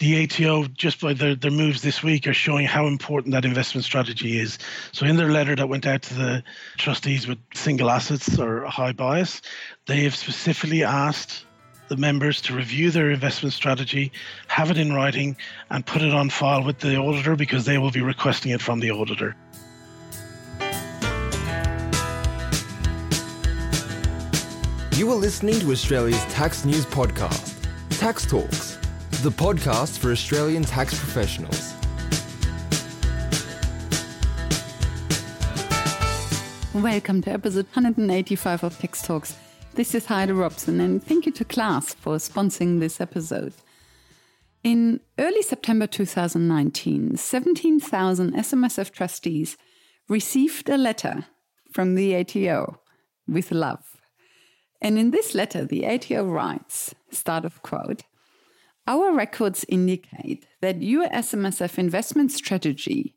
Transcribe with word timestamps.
the 0.00 0.24
ATO, 0.24 0.64
just 0.64 0.98
by 1.00 1.12
their, 1.12 1.34
their 1.34 1.50
moves 1.50 1.82
this 1.82 2.02
week, 2.02 2.26
are 2.26 2.34
showing 2.34 2.66
how 2.66 2.86
important 2.86 3.32
that 3.32 3.44
investment 3.44 3.84
strategy 3.84 4.40
is. 4.40 4.58
So, 4.92 5.04
in 5.04 5.16
their 5.16 5.30
letter 5.30 5.54
that 5.54 5.68
went 5.68 5.86
out 5.86 6.02
to 6.02 6.14
the 6.14 6.42
trustees 6.78 7.28
with 7.28 7.38
single 7.54 7.90
assets 7.90 8.38
or 8.38 8.64
high 8.64 8.92
bias, 8.92 9.42
they 9.86 10.00
have 10.04 10.16
specifically 10.16 10.82
asked 10.82 11.44
the 11.88 11.98
members 11.98 12.40
to 12.40 12.54
review 12.54 12.90
their 12.90 13.10
investment 13.10 13.52
strategy, 13.52 14.10
have 14.48 14.70
it 14.70 14.78
in 14.78 14.94
writing, 14.94 15.36
and 15.68 15.84
put 15.84 16.00
it 16.00 16.14
on 16.14 16.30
file 16.30 16.64
with 16.64 16.78
the 16.78 16.96
auditor 16.96 17.36
because 17.36 17.66
they 17.66 17.76
will 17.76 17.90
be 17.90 18.00
requesting 18.00 18.52
it 18.52 18.62
from 18.62 18.80
the 18.80 18.90
auditor. 18.90 19.36
You 24.96 25.10
are 25.10 25.16
listening 25.16 25.58
to 25.60 25.72
Australia's 25.72 26.24
tax 26.26 26.64
news 26.64 26.86
podcast, 26.86 27.56
Tax 27.98 28.24
Talks, 28.24 28.69
the 29.22 29.30
podcast 29.30 29.98
for 29.98 30.12
Australian 30.12 30.62
tax 30.62 30.98
professionals. 30.98 31.74
Welcome 36.72 37.20
to 37.22 37.30
episode 37.30 37.66
185 37.74 38.64
of 38.64 38.78
Tax 38.78 39.02
Talks. 39.02 39.36
This 39.74 39.94
is 39.94 40.06
Heide 40.06 40.30
Robson, 40.30 40.80
and 40.80 41.04
thank 41.04 41.26
you 41.26 41.32
to 41.32 41.44
Class 41.44 41.92
for 41.92 42.16
sponsoring 42.16 42.80
this 42.80 42.98
episode. 42.98 43.52
In 44.64 45.00
early 45.18 45.42
September 45.42 45.86
2019, 45.86 47.18
17,000 47.18 48.32
SMSF 48.32 48.90
trustees 48.90 49.58
received 50.08 50.70
a 50.70 50.78
letter 50.78 51.26
from 51.70 51.94
the 51.94 52.16
ATO 52.16 52.80
with 53.28 53.52
love. 53.52 53.84
And 54.80 54.98
in 54.98 55.10
this 55.10 55.34
letter, 55.34 55.66
the 55.66 55.86
ATO 55.86 56.24
writes, 56.24 56.94
start 57.10 57.44
of 57.44 57.60
quote, 57.60 58.04
our 58.90 59.12
records 59.12 59.64
indicate 59.68 60.46
that 60.60 60.82
your 60.82 61.08
SMSF 61.10 61.78
investment 61.78 62.32
strategy 62.32 63.14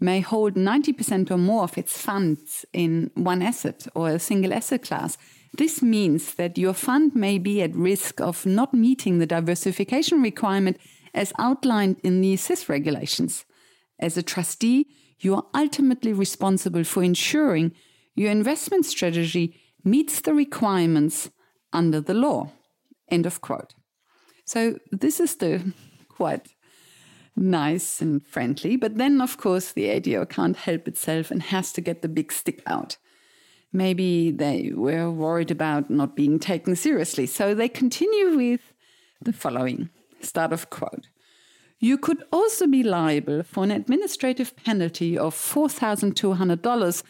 may 0.00 0.20
hold 0.20 0.54
90% 0.54 1.30
or 1.30 1.36
more 1.36 1.64
of 1.64 1.76
its 1.76 1.98
funds 1.98 2.64
in 2.72 3.10
one 3.14 3.42
asset 3.42 3.86
or 3.94 4.08
a 4.08 4.18
single 4.18 4.54
asset 4.54 4.82
class. 4.82 5.18
This 5.52 5.82
means 5.82 6.34
that 6.36 6.56
your 6.56 6.72
fund 6.72 7.14
may 7.14 7.36
be 7.38 7.60
at 7.60 7.76
risk 7.76 8.22
of 8.22 8.46
not 8.46 8.72
meeting 8.72 9.18
the 9.18 9.26
diversification 9.26 10.22
requirement 10.22 10.78
as 11.12 11.34
outlined 11.38 12.00
in 12.02 12.22
the 12.22 12.34
SIS 12.36 12.70
regulations. 12.70 13.44
As 14.00 14.16
a 14.16 14.22
trustee, 14.22 14.86
you 15.20 15.34
are 15.34 15.44
ultimately 15.54 16.14
responsible 16.14 16.84
for 16.84 17.02
ensuring 17.02 17.72
your 18.14 18.30
investment 18.30 18.86
strategy 18.86 19.60
meets 19.84 20.22
the 20.22 20.32
requirements 20.32 21.30
under 21.70 22.00
the 22.00 22.14
law. 22.14 22.50
End 23.10 23.26
of 23.26 23.42
quote. 23.42 23.74
So 24.44 24.78
this 24.90 25.20
is 25.20 25.36
the 25.36 25.72
quite 26.08 26.54
nice 27.36 28.02
and 28.02 28.24
friendly, 28.26 28.76
but 28.76 28.96
then 28.96 29.20
of 29.20 29.36
course 29.38 29.72
the 29.72 29.90
ATO 29.90 30.26
can't 30.26 30.56
help 30.56 30.86
itself 30.86 31.30
and 31.30 31.42
has 31.42 31.72
to 31.72 31.80
get 31.80 32.02
the 32.02 32.08
big 32.08 32.32
stick 32.32 32.62
out. 32.66 32.96
Maybe 33.72 34.30
they 34.30 34.72
were 34.74 35.10
worried 35.10 35.50
about 35.50 35.88
not 35.88 36.14
being 36.14 36.38
taken 36.38 36.76
seriously, 36.76 37.26
so 37.26 37.54
they 37.54 37.68
continue 37.68 38.36
with 38.36 38.60
the 39.20 39.32
following 39.32 39.88
start 40.20 40.52
of 40.52 40.68
quote. 40.68 41.08
You 41.78 41.98
could 41.98 42.22
also 42.30 42.66
be 42.66 42.82
liable 42.82 43.42
for 43.42 43.64
an 43.64 43.70
administrative 43.70 44.54
penalty 44.56 45.18
of 45.18 45.34
$4,200 45.34 47.02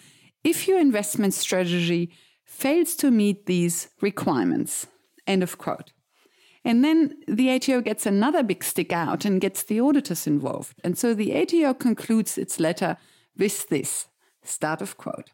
if 0.44 0.66
your 0.66 0.78
investment 0.78 1.34
strategy 1.34 2.10
fails 2.44 2.94
to 2.96 3.10
meet 3.10 3.46
these 3.46 3.88
requirements. 4.00 4.86
End 5.26 5.42
of 5.42 5.58
quote. 5.58 5.92
And 6.64 6.84
then 6.84 7.16
the 7.26 7.50
ATO 7.50 7.80
gets 7.80 8.06
another 8.06 8.42
big 8.42 8.62
stick 8.62 8.92
out 8.92 9.24
and 9.24 9.40
gets 9.40 9.62
the 9.62 9.80
auditors 9.80 10.26
involved. 10.26 10.78
And 10.84 10.96
so 10.96 11.12
the 11.12 11.34
ATO 11.34 11.74
concludes 11.74 12.38
its 12.38 12.60
letter 12.60 12.96
with 13.36 13.68
this 13.68 14.06
start 14.44 14.80
of 14.80 14.96
quote. 14.96 15.30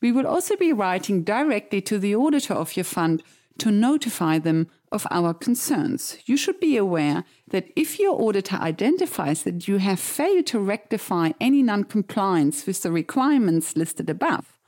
We 0.00 0.12
will 0.12 0.26
also 0.26 0.56
be 0.56 0.72
writing 0.72 1.22
directly 1.22 1.80
to 1.82 1.98
the 1.98 2.14
auditor 2.14 2.54
of 2.54 2.76
your 2.76 2.84
fund 2.84 3.22
to 3.58 3.70
notify 3.70 4.38
them 4.38 4.68
of 4.92 5.06
our 5.10 5.34
concerns. 5.34 6.18
You 6.26 6.36
should 6.36 6.60
be 6.60 6.76
aware 6.76 7.24
that 7.50 7.70
if 7.74 7.98
your 7.98 8.20
auditor 8.20 8.56
identifies 8.56 9.42
that 9.42 9.66
you 9.66 9.78
have 9.78 9.98
failed 9.98 10.46
to 10.46 10.60
rectify 10.60 11.32
any 11.40 11.62
non-compliance 11.62 12.66
with 12.66 12.82
the 12.82 12.92
requirements 12.92 13.76
listed 13.76 14.08
above, 14.08 14.58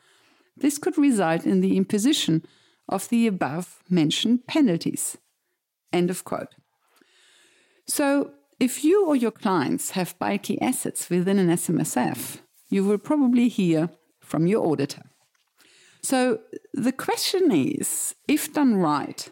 this 0.57 0.79
could 0.79 0.99
result 0.99 1.47
in 1.47 1.61
the 1.61 1.77
imposition 1.77 2.45
of 2.89 3.09
the 3.09 3.27
above 3.27 3.83
mentioned 3.89 4.47
penalties. 4.47 5.17
End 5.93 6.11
of 6.11 6.25
quote. 6.25 6.55
So, 7.87 8.33
if 8.59 8.85
you 8.85 9.07
or 9.07 9.17
your 9.17 9.31
clients 9.31 9.93
have 9.93 10.19
bulky 10.19 10.61
assets 10.61 11.09
within 11.09 11.39
an 11.39 11.49
SMSF, 11.49 12.41
you 12.69 12.85
will 12.85 12.99
probably 12.99 13.49
hear 13.49 13.91
from 14.21 14.47
your 14.47 14.67
auditor. 14.67 15.03
So, 16.03 16.41
the 16.73 16.93
question 16.93 17.51
is 17.51 18.15
if 18.29 18.53
done 18.53 18.77
right, 18.77 19.31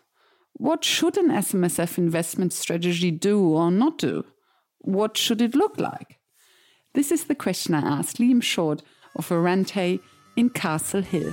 what 0.55 0.85
should 0.85 1.17
an 1.17 1.29
SMSF 1.29 1.99
investment 1.99 2.53
strategy 2.53 3.13
do 3.13 3.49
or 3.49 3.71
not 3.71 3.99
do? 3.99 4.25
What 4.81 5.17
should 5.17 5.41
it 5.41 5.55
look 5.55 5.79
like? 5.79 6.19
This 6.95 7.13
is 7.13 7.25
the 7.25 7.35
question 7.35 7.75
I 7.75 7.99
asked 7.99 8.19
Liam 8.19 8.43
Shorte 8.43 8.83
of 9.15 9.29
Verante 9.29 10.01
in 10.37 10.51
Castle 10.51 11.03
Hill. 11.03 11.33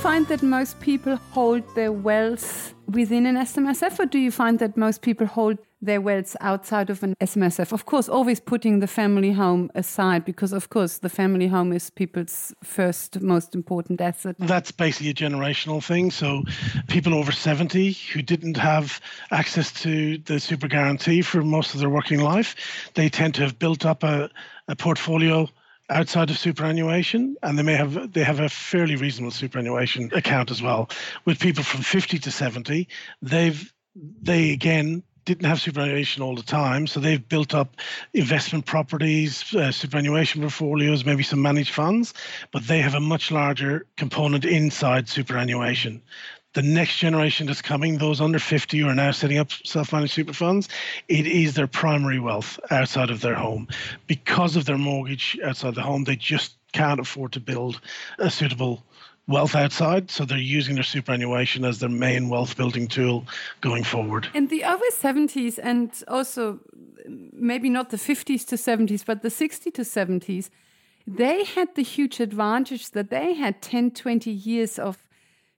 Find 0.00 0.26
that 0.28 0.42
most 0.42 0.80
people 0.80 1.16
hold 1.16 1.62
their 1.74 1.92
wealth 1.92 2.72
within 2.88 3.26
an 3.26 3.36
SMSF, 3.36 3.98
or 3.98 4.06
do 4.06 4.18
you 4.18 4.30
find 4.30 4.58
that 4.58 4.74
most 4.74 5.02
people 5.02 5.26
hold 5.26 5.58
their 5.82 6.00
wealth 6.00 6.36
outside 6.40 6.88
of 6.88 7.02
an 7.02 7.14
SMSF. 7.20 7.72
Of 7.72 7.84
course, 7.84 8.08
always 8.08 8.40
putting 8.40 8.80
the 8.80 8.86
family 8.86 9.32
home 9.32 9.70
aside 9.74 10.24
because, 10.24 10.52
of 10.52 10.70
course, 10.70 10.98
the 10.98 11.08
family 11.08 11.46
home 11.48 11.72
is 11.72 11.90
people's 11.90 12.54
first 12.62 13.20
most 13.20 13.54
important 13.54 14.00
asset. 14.00 14.36
That's 14.38 14.70
basically 14.70 15.10
a 15.10 15.14
generational 15.14 15.82
thing. 15.82 16.10
So, 16.10 16.44
people 16.88 17.14
over 17.14 17.32
70 17.32 17.92
who 17.92 18.22
didn't 18.22 18.56
have 18.56 19.00
access 19.30 19.72
to 19.82 20.18
the 20.18 20.40
super 20.40 20.68
guarantee 20.68 21.22
for 21.22 21.42
most 21.42 21.74
of 21.74 21.80
their 21.80 21.90
working 21.90 22.20
life, 22.20 22.56
they 22.94 23.08
tend 23.08 23.34
to 23.34 23.42
have 23.42 23.58
built 23.58 23.84
up 23.84 24.02
a, 24.02 24.30
a 24.68 24.76
portfolio 24.76 25.48
outside 25.90 26.30
of 26.30 26.38
superannuation 26.38 27.36
and 27.42 27.58
they 27.58 27.62
may 27.62 27.74
have 27.74 28.12
they 28.12 28.22
have 28.22 28.40
a 28.40 28.48
fairly 28.48 28.96
reasonable 28.96 29.30
superannuation 29.30 30.10
account 30.14 30.50
as 30.50 30.62
well 30.62 30.88
with 31.24 31.38
people 31.38 31.64
from 31.64 31.82
50 31.82 32.18
to 32.18 32.30
70 32.30 32.88
they've 33.22 33.72
they 34.22 34.52
again 34.52 35.02
didn't 35.24 35.44
have 35.46 35.60
superannuation 35.60 36.22
all 36.22 36.34
the 36.34 36.42
time, 36.42 36.86
so 36.86 36.98
they've 36.98 37.28
built 37.28 37.54
up 37.54 37.76
investment 38.14 38.66
properties, 38.66 39.54
uh, 39.54 39.70
superannuation 39.70 40.40
portfolios, 40.40 41.04
maybe 41.04 41.22
some 41.22 41.42
managed 41.42 41.72
funds, 41.72 42.14
but 42.52 42.66
they 42.66 42.80
have 42.80 42.94
a 42.94 43.00
much 43.00 43.30
larger 43.30 43.86
component 43.96 44.44
inside 44.44 45.08
superannuation. 45.08 46.02
The 46.54 46.62
next 46.62 46.98
generation 46.98 47.46
that's 47.46 47.62
coming, 47.62 47.98
those 47.98 48.20
under 48.20 48.40
50 48.40 48.78
who 48.78 48.88
are 48.88 48.94
now 48.94 49.12
setting 49.12 49.38
up 49.38 49.52
self 49.64 49.92
managed 49.92 50.14
super 50.14 50.32
funds, 50.32 50.68
it 51.06 51.26
is 51.26 51.54
their 51.54 51.68
primary 51.68 52.18
wealth 52.18 52.58
outside 52.70 53.10
of 53.10 53.20
their 53.20 53.36
home. 53.36 53.68
Because 54.08 54.56
of 54.56 54.64
their 54.64 54.78
mortgage 54.78 55.38
outside 55.44 55.76
the 55.76 55.82
home, 55.82 56.04
they 56.04 56.16
just 56.16 56.56
can't 56.72 56.98
afford 56.98 57.32
to 57.32 57.40
build 57.40 57.80
a 58.18 58.30
suitable 58.30 58.82
wealth 59.28 59.54
outside. 59.54 60.10
So 60.10 60.24
they're 60.24 60.38
using 60.38 60.74
their 60.74 60.82
superannuation 60.82 61.64
as 61.64 61.78
their 61.78 61.88
main 61.88 62.28
wealth 62.28 62.56
building 62.56 62.88
tool 62.88 63.26
going 63.60 63.84
forward. 63.84 64.28
In 64.34 64.48
the 64.48 64.64
over 64.64 64.84
70s 64.92 65.58
and 65.62 65.92
also 66.08 66.58
maybe 67.06 67.70
not 67.70 67.90
the 67.90 67.96
50s 67.96 68.44
to 68.46 68.56
70s, 68.56 69.04
but 69.04 69.22
the 69.22 69.28
60s 69.28 69.72
to 69.74 69.82
70s, 69.82 70.50
they 71.06 71.44
had 71.44 71.74
the 71.76 71.82
huge 71.82 72.18
advantage 72.18 72.90
that 72.90 73.10
they 73.10 73.34
had 73.34 73.62
10, 73.62 73.92
20 73.92 74.30
years 74.30 74.78
of 74.78 74.98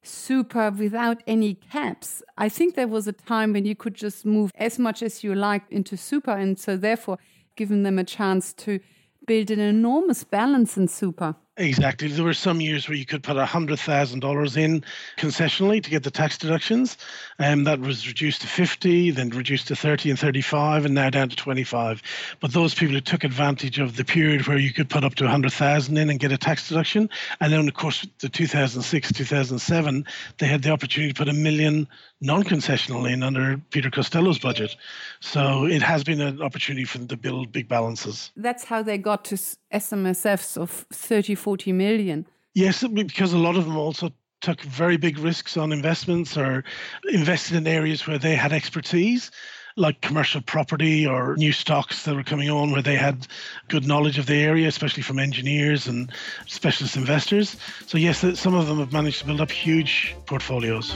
super 0.02 0.70
without 0.70 1.22
any 1.26 1.54
caps. 1.54 2.22
I 2.36 2.48
think 2.48 2.74
there 2.74 2.88
was 2.88 3.06
a 3.06 3.12
time 3.12 3.52
when 3.52 3.64
you 3.64 3.74
could 3.74 3.94
just 3.94 4.24
move 4.24 4.50
as 4.56 4.78
much 4.78 5.02
as 5.02 5.22
you 5.22 5.34
liked 5.34 5.72
into 5.72 5.96
super. 5.96 6.32
And 6.32 6.58
so, 6.58 6.76
therefore, 6.76 7.18
giving 7.56 7.82
them 7.82 7.98
a 7.98 8.04
chance 8.04 8.52
to 8.54 8.80
build 9.26 9.50
an 9.50 9.60
enormous 9.60 10.24
balance 10.24 10.76
in 10.76 10.88
super. 10.88 11.36
Exactly. 11.58 12.08
There 12.08 12.24
were 12.24 12.32
some 12.32 12.62
years 12.62 12.88
where 12.88 12.96
you 12.96 13.04
could 13.04 13.22
put 13.22 13.36
$100,000 13.36 14.56
in 14.56 14.84
concessionally 15.18 15.82
to 15.82 15.90
get 15.90 16.02
the 16.02 16.10
tax 16.10 16.38
deductions. 16.38 16.96
and 17.38 17.60
um, 17.60 17.64
that 17.64 17.78
was 17.78 18.08
reduced 18.08 18.40
to 18.40 18.46
50, 18.46 19.10
then 19.10 19.28
reduced 19.28 19.68
to 19.68 19.76
30 19.76 20.08
and 20.08 20.18
35, 20.18 20.86
and 20.86 20.94
now 20.94 21.10
down 21.10 21.28
to 21.28 21.36
25. 21.36 22.00
But 22.40 22.54
those 22.54 22.72
people 22.72 22.94
who 22.94 23.02
took 23.02 23.22
advantage 23.22 23.78
of 23.78 23.96
the 23.96 24.04
period 24.04 24.46
where 24.46 24.56
you 24.56 24.72
could 24.72 24.88
put 24.88 25.04
up 25.04 25.14
to 25.16 25.24
100,000 25.24 25.98
in 25.98 26.08
and 26.08 26.18
get 26.18 26.32
a 26.32 26.38
tax 26.38 26.70
deduction, 26.70 27.10
and 27.40 27.52
then, 27.52 27.68
of 27.68 27.74
course, 27.74 28.06
the 28.20 28.30
2006, 28.30 29.12
2007, 29.12 30.06
they 30.38 30.46
had 30.46 30.62
the 30.62 30.70
opportunity 30.70 31.12
to 31.12 31.18
put 31.18 31.28
a 31.28 31.34
million 31.34 31.86
non 32.22 32.44
concessional 32.44 33.10
in 33.10 33.22
under 33.22 33.58
Peter 33.70 33.90
Costello's 33.90 34.38
budget. 34.38 34.76
So 35.20 35.66
it 35.66 35.82
has 35.82 36.04
been 36.04 36.20
an 36.20 36.40
opportunity 36.40 36.84
for 36.84 36.98
them 36.98 37.08
to 37.08 37.16
build 37.16 37.52
big 37.52 37.68
balances. 37.68 38.30
That's 38.36 38.64
how 38.64 38.82
they 38.82 38.96
got 38.96 39.24
to 39.26 39.34
SMSFs 39.34 40.56
of 40.56 40.70
30, 40.92 41.34
40 41.34 41.72
million. 41.72 42.26
Yes, 42.54 42.84
because 42.86 43.32
a 43.32 43.38
lot 43.38 43.56
of 43.56 43.64
them 43.64 43.76
also 43.76 44.10
took 44.40 44.60
very 44.62 44.96
big 44.96 45.18
risks 45.18 45.56
on 45.56 45.72
investments 45.72 46.36
or 46.36 46.64
invested 47.10 47.56
in 47.56 47.66
areas 47.66 48.06
where 48.06 48.18
they 48.18 48.34
had 48.34 48.52
expertise 48.52 49.30
like 49.76 50.00
commercial 50.02 50.40
property 50.42 51.06
or 51.06 51.34
new 51.36 51.52
stocks 51.52 52.04
that 52.04 52.14
were 52.14 52.22
coming 52.22 52.50
on 52.50 52.72
where 52.72 52.82
they 52.82 52.96
had 52.96 53.26
good 53.68 53.86
knowledge 53.86 54.18
of 54.18 54.26
the 54.26 54.34
area, 54.34 54.68
especially 54.68 55.02
from 55.02 55.18
engineers 55.18 55.86
and 55.86 56.12
specialist 56.46 56.96
investors. 56.96 57.56
So, 57.86 57.96
yes, 57.96 58.18
some 58.38 58.54
of 58.54 58.66
them 58.66 58.78
have 58.78 58.92
managed 58.92 59.20
to 59.20 59.26
build 59.26 59.40
up 59.40 59.50
huge 59.50 60.14
portfolios. 60.26 60.92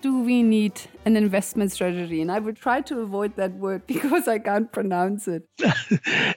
Do 0.00 0.22
we 0.22 0.42
need 0.42 0.80
an 1.04 1.16
investment 1.16 1.72
strategy? 1.72 2.20
And 2.20 2.32
I 2.32 2.38
will 2.38 2.54
try 2.54 2.80
to 2.82 3.00
avoid 3.00 3.36
that 3.36 3.52
word 3.54 3.86
because 3.86 4.28
I 4.28 4.38
can't 4.38 4.70
pronounce 4.72 5.28
it. 5.28 5.42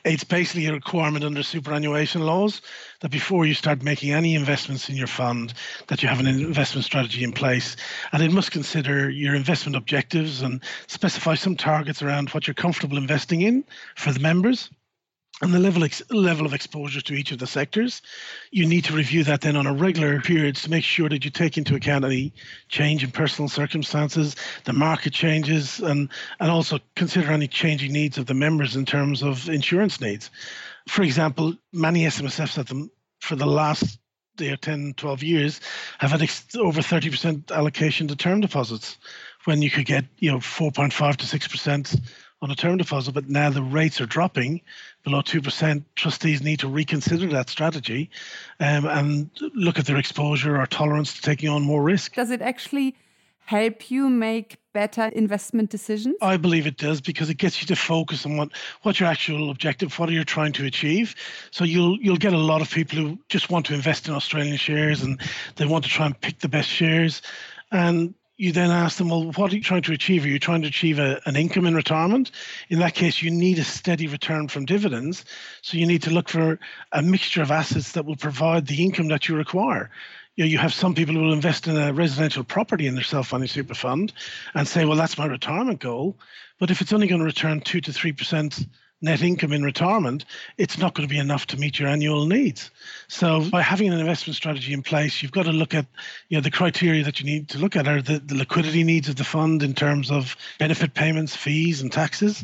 it's 0.03 0.23
basically 0.23 0.67
a 0.67 0.73
requirement 0.73 1.23
under 1.23 1.43
superannuation 1.43 2.21
laws 2.21 2.61
that 3.01 3.11
before 3.11 3.45
you 3.45 3.53
start 3.53 3.83
making 3.83 4.11
any 4.11 4.35
investments 4.35 4.89
in 4.89 4.95
your 4.95 5.07
fund, 5.07 5.53
that 5.87 6.03
you 6.03 6.09
have 6.09 6.19
an 6.19 6.27
investment 6.27 6.85
strategy 6.85 7.23
in 7.23 7.31
place. 7.31 7.75
And 8.11 8.21
it 8.21 8.31
must 8.31 8.51
consider 8.51 9.09
your 9.09 9.35
investment 9.35 9.75
objectives 9.75 10.41
and 10.41 10.61
specify 10.87 11.35
some 11.35 11.55
targets 11.55 12.01
around 12.01 12.29
what 12.31 12.47
you're 12.47 12.53
comfortable 12.53 12.97
investing 12.97 13.41
in 13.41 13.63
for 13.95 14.11
the 14.11 14.19
members 14.19 14.69
and 15.41 15.53
the 15.53 15.59
level 15.59 15.83
ex- 15.83 16.01
level 16.11 16.45
of 16.45 16.53
exposure 16.53 17.01
to 17.01 17.13
each 17.13 17.31
of 17.31 17.39
the 17.39 17.47
sectors. 17.47 18.01
You 18.51 18.65
need 18.65 18.85
to 18.85 18.93
review 18.93 19.23
that 19.25 19.41
then 19.41 19.55
on 19.55 19.67
a 19.67 19.73
regular 19.73 20.19
period 20.21 20.55
to 20.57 20.69
make 20.69 20.83
sure 20.83 21.09
that 21.09 21.25
you 21.25 21.31
take 21.31 21.57
into 21.57 21.75
account 21.75 22.05
any 22.05 22.33
change 22.69 23.03
in 23.03 23.11
personal 23.11 23.49
circumstances, 23.49 24.35
the 24.63 24.73
market 24.73 25.13
changes, 25.13 25.79
and 25.79 26.09
and 26.39 26.51
also 26.51 26.79
consider 26.95 27.31
any 27.31 27.47
changing 27.47 27.91
needs 27.91 28.17
of 28.17 28.27
the 28.27 28.33
members 28.33 28.75
in 28.75 28.85
terms 28.85 29.21
of 29.21 29.49
insurance 29.49 29.99
needs. 29.99 30.29
For 30.87 31.03
example, 31.03 31.53
many 31.73 32.03
SMSFs 32.03 32.57
at 32.57 32.67
them 32.67 32.89
for 33.19 33.35
the 33.35 33.45
last 33.45 33.99
you 34.39 34.57
10, 34.57 34.93
12 34.97 35.23
years 35.23 35.61
have 35.99 36.11
had 36.11 36.21
ex- 36.21 36.55
over 36.55 36.81
30% 36.81 37.51
allocation 37.51 38.07
to 38.07 38.15
term 38.15 38.41
deposits 38.41 38.97
when 39.45 39.61
you 39.61 39.69
could 39.69 39.85
get 39.85 40.05
you 40.19 40.31
know 40.31 40.39
4.5 40.39 41.15
to 41.17 41.25
6% 41.25 42.01
on 42.41 42.51
a 42.51 42.55
term 42.55 42.77
deposit, 42.77 43.13
but 43.13 43.29
now 43.29 43.49
the 43.49 43.63
rates 43.63 44.01
are 44.01 44.05
dropping 44.05 44.61
below 45.03 45.21
2%. 45.21 45.83
Trustees 45.95 46.43
need 46.43 46.59
to 46.59 46.67
reconsider 46.67 47.27
that 47.27 47.49
strategy 47.49 48.09
um, 48.59 48.85
and 48.85 49.29
look 49.53 49.79
at 49.79 49.85
their 49.85 49.97
exposure 49.97 50.59
or 50.59 50.65
tolerance 50.67 51.13
to 51.15 51.21
taking 51.21 51.49
on 51.49 51.63
more 51.63 51.81
risk. 51.81 52.15
Does 52.15 52.31
it 52.31 52.41
actually 52.41 52.95
help 53.45 53.91
you 53.91 54.09
make 54.09 54.57
better 54.73 55.05
investment 55.05 55.69
decisions? 55.69 56.15
I 56.21 56.37
believe 56.37 56.67
it 56.67 56.77
does 56.77 56.99
because 56.99 57.29
it 57.29 57.37
gets 57.37 57.61
you 57.61 57.67
to 57.67 57.75
focus 57.75 58.25
on 58.25 58.37
what 58.37 58.49
what's 58.81 58.99
your 58.99 59.07
actual 59.07 59.49
objective, 59.51 59.97
what 59.97 60.09
are 60.09 60.13
you 60.13 60.23
trying 60.23 60.51
to 60.53 60.65
achieve. 60.65 61.15
So 61.51 61.63
you'll 61.63 61.97
you'll 61.99 62.17
get 62.17 62.33
a 62.33 62.37
lot 62.37 62.61
of 62.61 62.69
people 62.69 62.97
who 62.97 63.19
just 63.29 63.49
want 63.49 63.67
to 63.67 63.73
invest 63.73 64.07
in 64.07 64.13
Australian 64.13 64.57
shares 64.57 65.03
and 65.03 65.21
they 65.55 65.65
want 65.65 65.83
to 65.85 65.89
try 65.89 66.07
and 66.07 66.19
pick 66.19 66.39
the 66.39 66.49
best 66.49 66.69
shares. 66.69 67.21
And 67.71 68.15
you 68.37 68.51
then 68.51 68.69
ask 68.69 68.97
them, 68.97 69.09
well, 69.09 69.31
what 69.31 69.51
are 69.51 69.55
you 69.55 69.61
trying 69.61 69.83
to 69.83 69.93
achieve? 69.93 70.25
Are 70.25 70.29
you 70.29 70.39
trying 70.39 70.61
to 70.61 70.67
achieve 70.67 70.99
a, 70.99 71.21
an 71.25 71.35
income 71.35 71.65
in 71.65 71.75
retirement? 71.75 72.31
In 72.69 72.79
that 72.79 72.93
case, 72.93 73.21
you 73.21 73.31
need 73.31 73.59
a 73.59 73.63
steady 73.63 74.07
return 74.07 74.47
from 74.47 74.65
dividends. 74.65 75.23
So 75.61 75.77
you 75.77 75.85
need 75.85 76.03
to 76.03 76.09
look 76.09 76.27
for 76.27 76.59
a 76.91 77.01
mixture 77.01 77.41
of 77.41 77.51
assets 77.51 77.93
that 77.93 78.05
will 78.05 78.17
provide 78.17 78.67
the 78.67 78.83
income 78.83 79.07
that 79.07 79.29
you 79.29 79.35
require. 79.35 79.89
You, 80.35 80.43
know, 80.43 80.49
you 80.49 80.57
have 80.57 80.73
some 80.73 80.93
people 80.93 81.15
who 81.15 81.21
will 81.21 81.33
invest 81.33 81.67
in 81.67 81.77
a 81.77 81.93
residential 81.93 82.43
property 82.43 82.87
in 82.87 82.95
their 82.95 83.05
self-funding 83.05 83.47
super 83.47 83.73
fund 83.73 84.11
and 84.53 84.67
say, 84.67 84.83
well, 84.83 84.97
that's 84.97 85.17
my 85.17 85.25
retirement 85.25 85.79
goal. 85.79 86.17
But 86.59 86.71
if 86.71 86.81
it's 86.81 86.91
only 86.91 87.07
going 87.07 87.19
to 87.19 87.25
return 87.25 87.61
two 87.61 87.79
to 87.81 87.93
three 87.93 88.11
percent 88.11 88.67
net 89.01 89.21
income 89.21 89.51
in 89.51 89.61
retirement, 89.61 90.23
it's 90.57 90.77
not 90.77 90.93
going 90.93 91.07
to 91.07 91.13
be 91.13 91.19
enough 91.19 91.45
to 91.45 91.57
meet 91.57 91.77
your 91.77 91.89
annual 91.89 92.25
needs. 92.25 92.71
So 93.07 93.47
by 93.49 93.61
having 93.61 93.91
an 93.91 93.99
investment 93.99 94.35
strategy 94.35 94.73
in 94.73 94.81
place, 94.83 95.21
you've 95.21 95.33
got 95.33 95.43
to 95.43 95.51
look 95.51 95.73
at 95.73 95.85
you 96.29 96.37
know 96.37 96.41
the 96.41 96.49
criteria 96.49 97.03
that 97.03 97.19
you 97.19 97.25
need 97.25 97.49
to 97.49 97.57
look 97.57 97.75
at 97.75 97.87
are 97.87 98.01
the, 98.01 98.19
the 98.19 98.35
liquidity 98.35 98.83
needs 98.83 99.09
of 99.09 99.17
the 99.17 99.23
fund 99.23 99.63
in 99.63 99.73
terms 99.73 100.11
of 100.11 100.37
benefit 100.59 100.93
payments, 100.93 101.35
fees 101.35 101.81
and 101.81 101.91
taxes, 101.91 102.43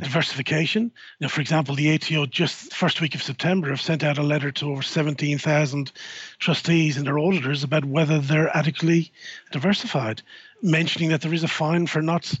diversification. 0.00 0.90
Now, 1.20 1.28
for 1.28 1.40
example, 1.40 1.74
the 1.76 1.94
ATO 1.94 2.26
just 2.26 2.74
first 2.74 3.00
week 3.00 3.14
of 3.14 3.22
September 3.22 3.70
have 3.70 3.80
sent 3.80 4.02
out 4.02 4.18
a 4.18 4.22
letter 4.22 4.50
to 4.50 4.72
over 4.72 4.82
17,000 4.82 5.92
trustees 6.40 6.96
and 6.96 7.06
their 7.06 7.18
auditors 7.18 7.62
about 7.62 7.84
whether 7.84 8.18
they're 8.18 8.54
adequately 8.56 9.12
diversified, 9.52 10.20
mentioning 10.62 11.10
that 11.10 11.20
there 11.20 11.34
is 11.34 11.44
a 11.44 11.48
fine 11.48 11.86
for 11.86 12.02
not 12.02 12.34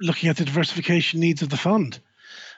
looking 0.00 0.28
at 0.28 0.36
the 0.36 0.44
diversification 0.44 1.18
needs 1.18 1.42
of 1.42 1.48
the 1.48 1.56
fund 1.56 1.98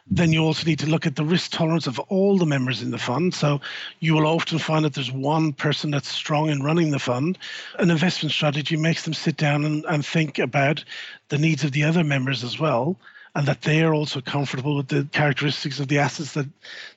then 0.07 0.33
you 0.33 0.43
also 0.43 0.67
need 0.67 0.79
to 0.81 0.87
look 0.87 1.07
at 1.07 1.17
the 1.17 1.25
risk 1.25 1.53
tolerance 1.53 1.87
of 1.87 1.99
all 1.99 2.39
the 2.39 2.47
members 2.47 2.83
in 2.83 2.91
the 2.91 2.99
fund. 2.99 3.35
So 3.35 3.61
you 4.01 4.15
will 4.15 4.27
often 4.27 4.59
find 4.59 4.85
that 4.85 4.95
there's 4.95 5.13
one 5.13 5.53
person 5.53 5.91
that's 5.91 6.09
strong 6.09 6.51
in 6.51 6.63
running 6.63 6.91
the 6.91 6.99
fund. 6.99 7.39
An 7.79 7.91
investment 7.91 8.33
strategy 8.33 8.77
makes 8.77 9.05
them 9.05 9.15
sit 9.15 9.37
down 9.37 9.65
and, 9.65 9.85
and 9.87 10.05
think 10.05 10.39
about 10.39 10.85
the 11.29 11.39
needs 11.39 11.65
of 11.65 11.73
the 11.73 11.85
other 11.85 12.05
members 12.05 12.43
as 12.43 12.59
well. 12.59 12.97
And 13.37 13.47
that 13.47 13.63
they 13.63 13.83
are 13.83 13.95
also 13.95 14.21
comfortable 14.21 14.77
with 14.77 14.89
the 14.89 15.07
characteristics 15.13 15.79
of 15.79 15.87
the 15.87 15.99
assets 15.99 16.35
that 16.35 16.49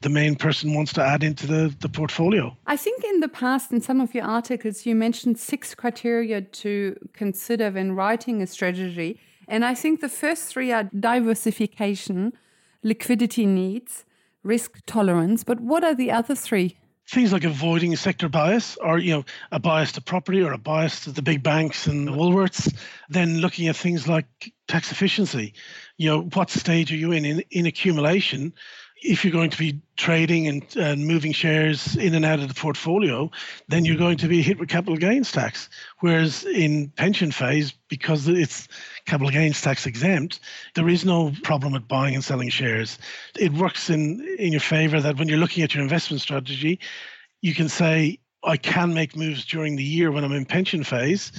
the 0.02 0.10
main 0.10 0.36
person 0.36 0.74
wants 0.74 0.92
to 0.94 1.04
add 1.04 1.22
into 1.22 1.46
the, 1.46 1.72
the 1.80 1.88
portfolio. 1.88 2.58
I 2.66 2.76
think 2.76 3.04
in 3.04 3.20
the 3.20 3.28
past, 3.28 3.72
in 3.72 3.82
some 3.82 4.02
of 4.02 4.16
your 4.16 4.24
articles, 4.24 4.84
you 4.84 4.96
mentioned 4.96 5.38
six 5.38 5.76
criteria 5.76 6.42
to 6.42 6.98
consider 7.14 7.70
when 7.70 7.92
writing 7.92 8.42
a 8.42 8.48
strategy. 8.48 9.20
And 9.48 9.64
I 9.64 9.76
think 9.76 10.02
the 10.02 10.10
first 10.10 10.46
three 10.46 10.72
are 10.72 10.90
diversification, 11.00 12.34
liquidity 12.84 13.46
needs, 13.46 14.06
risk 14.44 14.80
tolerance. 14.86 15.44
But 15.44 15.60
what 15.60 15.84
are 15.84 15.96
the 15.96 16.12
other 16.12 16.36
three? 16.36 16.78
Things 17.08 17.34
like 17.34 17.44
avoiding 17.44 17.96
sector 17.98 18.30
bias 18.30 18.78
or 18.78 18.98
you 18.98 19.12
know 19.14 19.26
a 19.52 19.60
bias 19.60 19.92
to 19.94 20.02
property 20.02 20.42
or 20.42 20.54
a 20.54 20.58
bias 20.58 21.02
to 21.02 21.12
the 21.12 21.22
big 21.22 21.44
banks 21.44 21.86
and 21.86 22.08
the 22.08 22.12
Woolworths, 22.12 22.74
then 23.10 23.40
looking 23.40 23.68
at 23.68 23.76
things 23.76 24.08
like 24.08 24.54
tax 24.70 24.92
efficiency. 24.92 25.54
You 25.98 26.10
know, 26.10 26.22
what 26.34 26.50
stage 26.50 26.94
are 26.94 26.98
you 26.98 27.12
in 27.12 27.26
in, 27.26 27.44
in 27.52 27.66
accumulation? 27.66 28.54
If 29.04 29.24
you're 29.24 29.34
going 29.34 29.50
to 29.50 29.58
be 29.58 29.82
trading 29.98 30.48
and, 30.48 30.64
and 30.78 31.06
moving 31.06 31.34
shares 31.34 31.96
in 31.98 32.16
and 32.16 32.24
out 32.24 32.40
of 32.40 32.48
the 32.48 32.54
portfolio, 32.54 33.30
then 33.68 33.84
you're 33.84 33.98
going 33.98 34.18
to 34.18 34.28
be 34.28 34.42
hit 34.42 34.58
with 34.60 34.70
capital 34.70 34.96
gains 34.96 35.32
tax. 35.32 35.70
Whereas 36.00 36.46
in 36.46 36.90
pension 36.96 37.32
phase, 37.32 37.74
because 37.90 38.28
it's 38.28 38.68
capital 39.06 39.30
gains 39.30 39.62
tax 39.62 39.86
exempt, 39.86 40.40
there 40.76 40.88
is 40.88 41.04
no 41.04 41.34
problem 41.44 41.74
with 41.74 41.88
buying 41.88 42.16
and 42.16 42.24
selling 42.24 42.50
shares. 42.50 42.98
It 43.38 43.52
works 43.54 43.90
in, 43.90 44.26
in 44.40 44.54
your 44.54 44.62
favor 44.62 45.02
that 45.02 45.18
when 45.18 45.28
you're 45.28 45.38
looking 45.38 45.64
at 45.64 45.75
your 45.75 45.84
investment 45.84 46.22
strategy, 46.22 46.80
you 47.42 47.54
can 47.54 47.68
say, 47.68 48.20
I 48.46 48.58
can 48.58 48.94
make 48.94 49.16
moves 49.16 49.46
during 49.46 49.75
the 49.75 49.84
year 49.84 50.12
when 50.12 50.24
I'm 50.24 50.34
in 50.34 50.46
pension 50.46 50.84
phase 50.84 51.32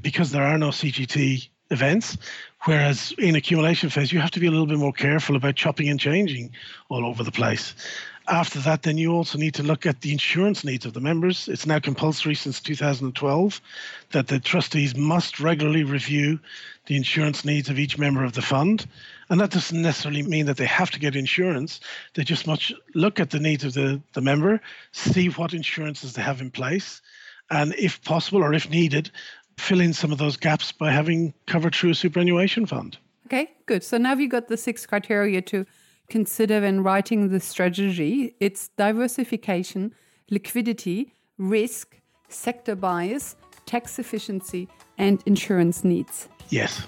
because 0.00 0.30
there 0.30 0.44
are 0.44 0.58
no 0.58 0.68
CGT 0.68 1.48
events. 1.72 2.16
Whereas 2.64 3.12
in 3.18 3.34
accumulation 3.34 3.90
phase, 3.90 4.12
you 4.12 4.20
have 4.20 4.30
to 4.32 4.40
be 4.40 4.46
a 4.46 4.50
little 4.50 4.66
bit 4.66 4.78
more 4.78 4.92
careful 4.92 5.34
about 5.34 5.56
chopping 5.56 5.88
and 5.88 5.98
changing 5.98 6.52
all 6.88 7.04
over 7.04 7.24
the 7.24 7.32
place. 7.32 7.74
After 8.28 8.60
that, 8.60 8.82
then 8.82 8.98
you 8.98 9.12
also 9.12 9.36
need 9.36 9.54
to 9.54 9.64
look 9.64 9.84
at 9.84 10.00
the 10.00 10.12
insurance 10.12 10.62
needs 10.62 10.86
of 10.86 10.92
the 10.92 11.00
members. 11.00 11.48
It's 11.48 11.66
now 11.66 11.80
compulsory 11.80 12.36
since 12.36 12.60
2012 12.60 13.60
that 14.12 14.28
the 14.28 14.38
trustees 14.38 14.94
must 14.94 15.40
regularly 15.40 15.82
review 15.82 16.38
the 16.86 16.96
insurance 16.96 17.44
needs 17.44 17.68
of 17.68 17.80
each 17.80 17.98
member 17.98 18.24
of 18.24 18.34
the 18.34 18.42
fund. 18.42 18.86
And 19.28 19.40
that 19.40 19.50
doesn't 19.50 19.82
necessarily 19.82 20.22
mean 20.22 20.46
that 20.46 20.56
they 20.56 20.66
have 20.66 20.90
to 20.92 21.00
get 21.00 21.16
insurance. 21.16 21.80
They 22.14 22.22
just 22.22 22.46
must 22.46 22.72
look 22.94 23.18
at 23.18 23.30
the 23.30 23.40
needs 23.40 23.64
of 23.64 23.74
the, 23.74 24.00
the 24.12 24.20
member, 24.20 24.60
see 24.92 25.28
what 25.28 25.52
insurances 25.52 26.12
they 26.12 26.22
have 26.22 26.40
in 26.40 26.52
place, 26.52 27.02
and 27.50 27.74
if 27.74 28.02
possible 28.02 28.42
or 28.42 28.54
if 28.54 28.70
needed, 28.70 29.10
fill 29.58 29.80
in 29.80 29.92
some 29.92 30.12
of 30.12 30.18
those 30.18 30.36
gaps 30.36 30.72
by 30.72 30.90
having 30.90 31.32
covered 31.46 31.74
through 31.74 31.90
a 31.90 31.94
superannuation 31.94 32.66
fund. 32.66 32.98
Okay, 33.26 33.50
good. 33.66 33.82
So 33.82 33.96
now 33.98 34.14
you've 34.14 34.30
got 34.30 34.48
the 34.48 34.56
six 34.56 34.86
criteria 34.86 35.40
to 35.42 35.64
consider 36.08 36.60
when 36.60 36.82
writing 36.82 37.28
the 37.28 37.40
strategy. 37.40 38.34
It's 38.40 38.68
diversification, 38.76 39.94
liquidity, 40.30 41.14
risk, 41.38 41.96
sector 42.28 42.74
bias, 42.74 43.36
tax 43.66 43.98
efficiency, 43.98 44.68
and 44.98 45.22
insurance 45.26 45.84
needs. 45.84 46.28
Yes. 46.50 46.86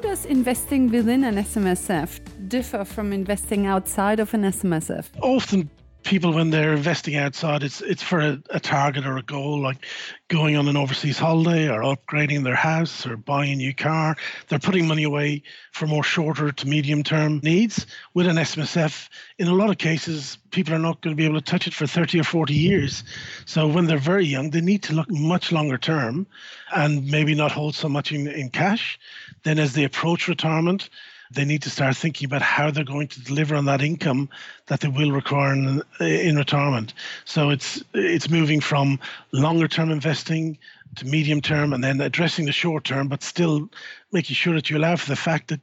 Does 0.00 0.24
investing 0.24 0.90
within 0.90 1.24
an 1.24 1.36
SMSF 1.36 2.20
differ 2.48 2.84
from 2.84 3.12
investing 3.12 3.66
outside 3.66 4.18
of 4.18 4.32
an 4.34 4.42
SMSF? 4.42 5.06
Often 5.20 5.70
people 6.10 6.32
when 6.32 6.50
they're 6.50 6.72
investing 6.72 7.14
outside 7.14 7.62
it's 7.62 7.80
it's 7.82 8.02
for 8.02 8.18
a, 8.18 8.42
a, 8.50 8.58
target 8.58 9.06
or 9.06 9.16
a 9.16 9.22
goal 9.22 9.60
like 9.60 9.86
going 10.26 10.56
on 10.56 10.66
an 10.66 10.76
overseas 10.76 11.16
holiday 11.16 11.68
or 11.68 11.82
upgrading 11.82 12.42
their 12.42 12.56
house 12.56 13.06
or 13.06 13.16
buying 13.16 13.52
a 13.52 13.54
new 13.54 13.72
car. 13.72 14.16
They're 14.48 14.58
putting 14.58 14.88
money 14.88 15.04
away 15.04 15.44
for 15.70 15.86
more 15.86 16.02
shorter 16.02 16.50
to 16.50 16.66
medium 16.66 17.04
term 17.04 17.38
needs. 17.44 17.86
With 18.12 18.26
an 18.26 18.38
smsf 18.38 19.08
in 19.38 19.46
a 19.46 19.54
lot 19.54 19.70
of 19.70 19.78
cases 19.78 20.36
people 20.50 20.74
are 20.74 20.80
not 20.80 21.00
going 21.00 21.14
to 21.14 21.16
be 21.16 21.26
able 21.26 21.40
to 21.40 21.48
touch 21.52 21.68
it 21.68 21.74
for 21.74 21.86
30 21.86 22.18
or 22.18 22.24
40 22.24 22.54
years. 22.54 23.04
So 23.44 23.68
when 23.68 23.86
they're 23.86 23.98
very 23.98 24.26
young 24.26 24.50
they 24.50 24.60
need 24.60 24.82
to 24.84 24.94
look 24.94 25.08
much 25.12 25.52
longer 25.52 25.78
term 25.78 26.26
and 26.74 27.08
maybe 27.08 27.36
not 27.36 27.52
hold 27.52 27.76
so 27.76 27.88
much 27.88 28.10
in, 28.10 28.26
in 28.26 28.50
cash. 28.50 28.98
Then 29.44 29.60
as 29.60 29.74
they 29.74 29.84
approach 29.84 30.26
retirement 30.26 30.90
they 31.30 31.44
need 31.44 31.62
to 31.62 31.70
start 31.70 31.96
thinking 31.96 32.26
about 32.26 32.42
how 32.42 32.70
they're 32.70 32.84
going 32.84 33.08
to 33.08 33.20
deliver 33.22 33.54
on 33.54 33.64
that 33.66 33.82
income 33.82 34.28
that 34.66 34.80
they 34.80 34.88
will 34.88 35.12
require 35.12 35.52
in, 35.52 35.82
in 36.00 36.36
retirement. 36.36 36.92
So 37.24 37.50
it's 37.50 37.82
it's 37.94 38.28
moving 38.28 38.60
from 38.60 38.98
longer 39.32 39.68
term 39.68 39.90
investing 39.90 40.58
to 40.96 41.06
medium 41.06 41.40
term 41.40 41.72
and 41.72 41.84
then 41.84 42.00
addressing 42.00 42.46
the 42.46 42.52
short 42.52 42.84
term, 42.84 43.08
but 43.08 43.22
still 43.22 43.70
making 44.12 44.34
sure 44.34 44.54
that 44.54 44.70
you 44.70 44.76
allow 44.76 44.96
for 44.96 45.08
the 45.08 45.16
fact 45.16 45.48
that 45.48 45.60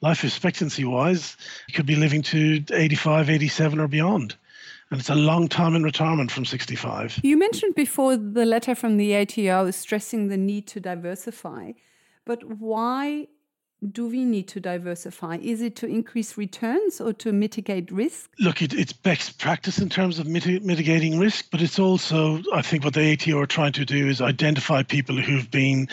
life 0.00 0.24
expectancy 0.24 0.84
wise, 0.84 1.36
you 1.68 1.74
could 1.74 1.86
be 1.86 1.96
living 1.96 2.22
to 2.22 2.64
85, 2.72 3.30
87 3.30 3.78
or 3.78 3.88
beyond. 3.88 4.36
And 4.90 5.00
it's 5.00 5.08
a 5.08 5.14
long 5.14 5.48
time 5.48 5.74
in 5.74 5.82
retirement 5.82 6.30
from 6.30 6.44
65. 6.44 7.20
You 7.22 7.36
mentioned 7.36 7.74
before 7.74 8.16
the 8.16 8.44
letter 8.44 8.74
from 8.74 8.96
the 8.96 9.16
ATO 9.16 9.70
stressing 9.70 10.28
the 10.28 10.36
need 10.36 10.66
to 10.68 10.80
diversify. 10.80 11.72
But 12.26 12.44
why 12.44 13.28
do 13.92 14.08
we 14.08 14.24
need 14.24 14.48
to 14.48 14.60
diversify? 14.60 15.36
Is 15.42 15.60
it 15.60 15.76
to 15.76 15.86
increase 15.86 16.36
returns 16.36 17.00
or 17.00 17.12
to 17.14 17.32
mitigate 17.32 17.90
risk? 17.90 18.30
Look, 18.38 18.62
it, 18.62 18.72
it's 18.72 18.92
best 18.92 19.38
practice 19.38 19.78
in 19.78 19.88
terms 19.88 20.18
of 20.18 20.26
mitigating 20.26 21.18
risk, 21.18 21.46
but 21.50 21.60
it's 21.60 21.78
also, 21.78 22.40
I 22.52 22.62
think, 22.62 22.84
what 22.84 22.94
the 22.94 23.12
ATO 23.12 23.38
are 23.38 23.46
trying 23.46 23.72
to 23.72 23.84
do 23.84 24.08
is 24.08 24.20
identify 24.20 24.82
people 24.82 25.16
who've 25.16 25.50
been 25.50 25.88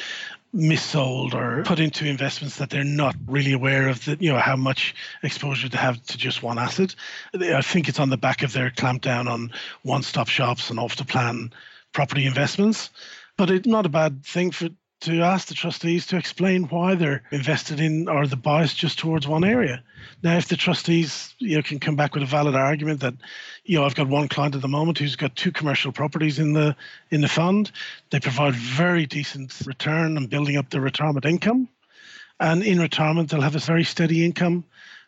missold 0.54 1.34
or 1.34 1.64
put 1.64 1.80
into 1.80 2.06
investments 2.06 2.58
that 2.58 2.70
they're 2.70 2.84
not 2.84 3.16
really 3.26 3.54
aware 3.54 3.88
of 3.88 4.04
that 4.04 4.22
you 4.22 4.30
know 4.30 4.38
how 4.38 4.58
much 4.58 4.94
exposure 5.24 5.70
to 5.70 5.78
have 5.78 6.04
to 6.04 6.18
just 6.18 6.44
one 6.44 6.60
asset 6.60 6.94
i 7.34 7.62
think 7.62 7.88
it's 7.88 8.02
on 8.02 8.10
the 8.10 8.18
back 8.18 8.44
of 8.44 8.52
their 8.52 8.70
clampdown 8.70 9.30
on 9.30 9.50
one-stop 9.84 10.28
shops 10.28 10.70
and 10.70 10.78
off 10.78 10.98
the 10.98 11.06
plan 11.06 11.50
property 11.94 12.26
investments 12.26 12.90
but 13.38 13.50
it's 13.50 13.66
not 13.66 13.86
a 13.86 13.90
bad 13.90 14.26
thing 14.26 14.52
for 14.52 14.68
to 15.02 15.22
ask 15.22 15.48
the 15.48 15.56
trustees 15.56 16.06
to 16.06 16.18
explain 16.18 16.64
why 16.66 16.94
they're 16.94 17.24
invested 17.32 17.80
in 17.80 18.08
or 18.08 18.28
the 18.28 18.36
bias 18.36 18.74
just 18.74 19.00
towards 19.00 19.28
one 19.28 19.44
area. 19.44 19.84
Now, 20.24 20.38
if 20.38 20.48
the 20.48 20.56
trustees 20.56 21.34
you 21.40 21.58
know 21.58 21.64
can 21.64 21.80
come 21.80 21.96
back 21.96 22.14
with 22.14 22.24
a 22.24 22.28
valid 22.28 22.56
argument 22.56 23.00
that 23.02 23.16
you 23.66 23.78
know 23.78 23.86
I've 23.86 23.96
got 23.96 24.08
one 24.08 24.28
client 24.28 24.56
at 24.56 24.62
the 24.62 24.68
moment 24.68 25.00
who's 25.00 25.16
got 25.16 25.36
two 25.36 25.52
commercial 25.52 25.92
properties 25.92 26.38
in 26.38 26.54
the 26.54 26.76
in 27.10 27.22
the 27.22 27.28
fund, 27.28 27.72
they 28.12 28.20
provide 28.20 28.54
very 28.54 29.06
decent 29.06 29.54
return 29.66 30.18
and 30.18 30.30
building 30.30 30.56
up 30.56 30.70
their 30.70 30.82
retirement 30.82 31.26
income, 31.26 31.68
and 32.40 32.64
in 32.64 32.80
retirement 32.80 33.30
they'll 33.30 33.42
have 33.42 33.56
a 33.56 33.60
very 33.60 33.84
steady 33.84 34.24
income. 34.24 34.64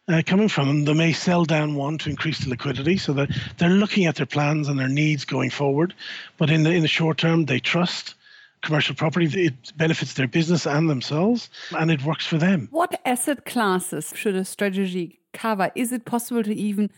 Uh, 0.09 0.21
coming 0.25 0.50
from 0.50 0.67
them, 0.67 0.83
they 0.83 0.93
may 0.93 1.13
sell 1.13 1.45
down 1.45 1.75
one 1.75 1.97
to 1.97 2.09
increase 2.09 2.39
the 2.39 2.50
liquidity, 2.50 2.97
so 2.97 3.13
that 3.13 3.29
they're 3.57 3.69
looking 3.69 4.05
at 4.05 4.15
their 4.15 4.25
plans 4.25 4.67
and 4.67 4.77
their 4.77 4.89
needs 4.89 5.23
going 5.23 5.50
forward. 5.50 5.93
But 6.38 6.50
in 6.50 6.63
the 6.63 6.71
in 6.71 6.81
the 6.81 6.89
short 6.89 7.19
term, 7.19 7.45
they 7.45 7.59
trust 7.59 8.15
commercial 8.63 8.96
property. 8.96 9.27
It 9.46 9.77
benefits 9.77 10.15
their 10.15 10.27
business 10.27 10.65
and 10.65 10.89
themselves, 10.89 11.50
and 11.77 11.91
it 11.91 12.03
works 12.03 12.25
for 12.25 12.38
them. 12.38 12.67
What 12.72 13.00
asset 13.05 13.46
classes 13.46 14.12
should 14.15 14.36
a 14.36 14.46
strategy 14.46 15.20
cover? 15.34 15.72
Is 15.75 15.91
it 15.91 16.05
possible 16.05 16.41
to 16.43 16.53
even 16.53 16.89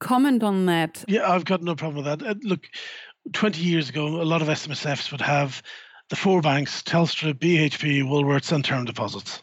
comment 0.00 0.42
on 0.42 0.66
that? 0.66 1.04
Yeah, 1.06 1.30
I've 1.30 1.44
got 1.44 1.62
no 1.62 1.76
problem 1.76 2.04
with 2.04 2.18
that. 2.18 2.26
Uh, 2.26 2.34
look, 2.42 2.68
20 3.32 3.60
years 3.60 3.88
ago, 3.88 4.20
a 4.20 4.24
lot 4.24 4.42
of 4.42 4.48
SMSFs 4.48 5.12
would 5.12 5.20
have 5.20 5.62
the 6.08 6.16
four 6.16 6.40
banks, 6.40 6.82
Telstra, 6.82 7.32
BHP, 7.32 8.02
Woolworths, 8.02 8.50
and 8.50 8.64
term 8.64 8.84
deposits, 8.84 9.42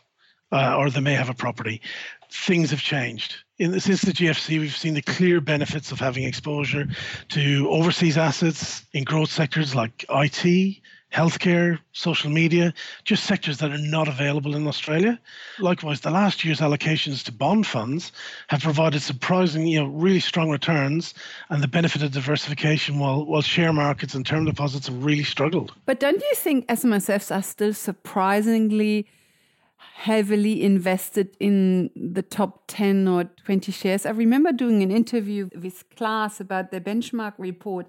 uh, 0.51 0.75
or 0.75 0.89
they 0.89 0.99
may 0.99 1.13
have 1.13 1.29
a 1.29 1.33
property. 1.33 1.81
Things 2.29 2.71
have 2.71 2.81
changed. 2.81 3.35
In, 3.57 3.79
since 3.79 4.01
the 4.01 4.11
GFC, 4.11 4.59
we've 4.59 4.75
seen 4.75 4.93
the 4.93 5.01
clear 5.01 5.39
benefits 5.39 5.91
of 5.91 5.99
having 5.99 6.25
exposure 6.25 6.87
to 7.29 7.69
overseas 7.69 8.17
assets 8.17 8.85
in 8.91 9.05
growth 9.05 9.31
sectors 9.31 9.73
like 9.73 10.05
IT, 10.09 10.81
healthcare, 11.17 11.79
social 11.93 12.29
media, 12.29 12.71
just 13.03 13.23
sectors 13.23 13.57
that 13.57 13.71
are 13.71 13.85
not 13.97 14.07
available 14.07 14.55
in 14.55 14.67
Australia. 14.67 15.19
Likewise, 15.59 16.01
the 16.01 16.11
last 16.11 16.45
year's 16.45 16.59
allocations 16.59 17.23
to 17.23 17.31
bond 17.31 17.65
funds 17.65 18.11
have 18.49 18.61
provided 18.61 19.01
surprising, 19.01 19.65
you 19.65 19.79
know, 19.79 19.87
really 19.87 20.19
strong 20.19 20.49
returns 20.51 21.15
and 21.49 21.63
the 21.63 21.67
benefit 21.67 22.03
of 22.03 22.11
diversification 22.11 22.99
while, 22.99 23.25
while 23.25 23.41
share 23.41 23.73
markets 23.73 24.13
and 24.13 24.25
term 24.27 24.45
deposits 24.45 24.85
have 24.87 25.03
really 25.03 25.23
struggled. 25.23 25.73
But 25.87 25.99
don't 25.99 26.21
you 26.21 26.35
think 26.35 26.67
SMSFs 26.67 27.35
are 27.35 27.41
still 27.41 27.73
surprisingly 27.73 29.07
heavily 29.95 30.63
invested 30.63 31.35
in 31.39 31.89
the 31.95 32.21
top 32.21 32.65
10 32.67 33.07
or 33.07 33.23
20 33.45 33.71
shares? 33.71 34.05
I 34.05 34.11
remember 34.11 34.51
doing 34.51 34.83
an 34.83 34.91
interview 34.91 35.49
with 35.59 35.83
Class 35.95 36.39
about 36.39 36.69
their 36.69 36.81
benchmark 36.81 37.33
report 37.39 37.87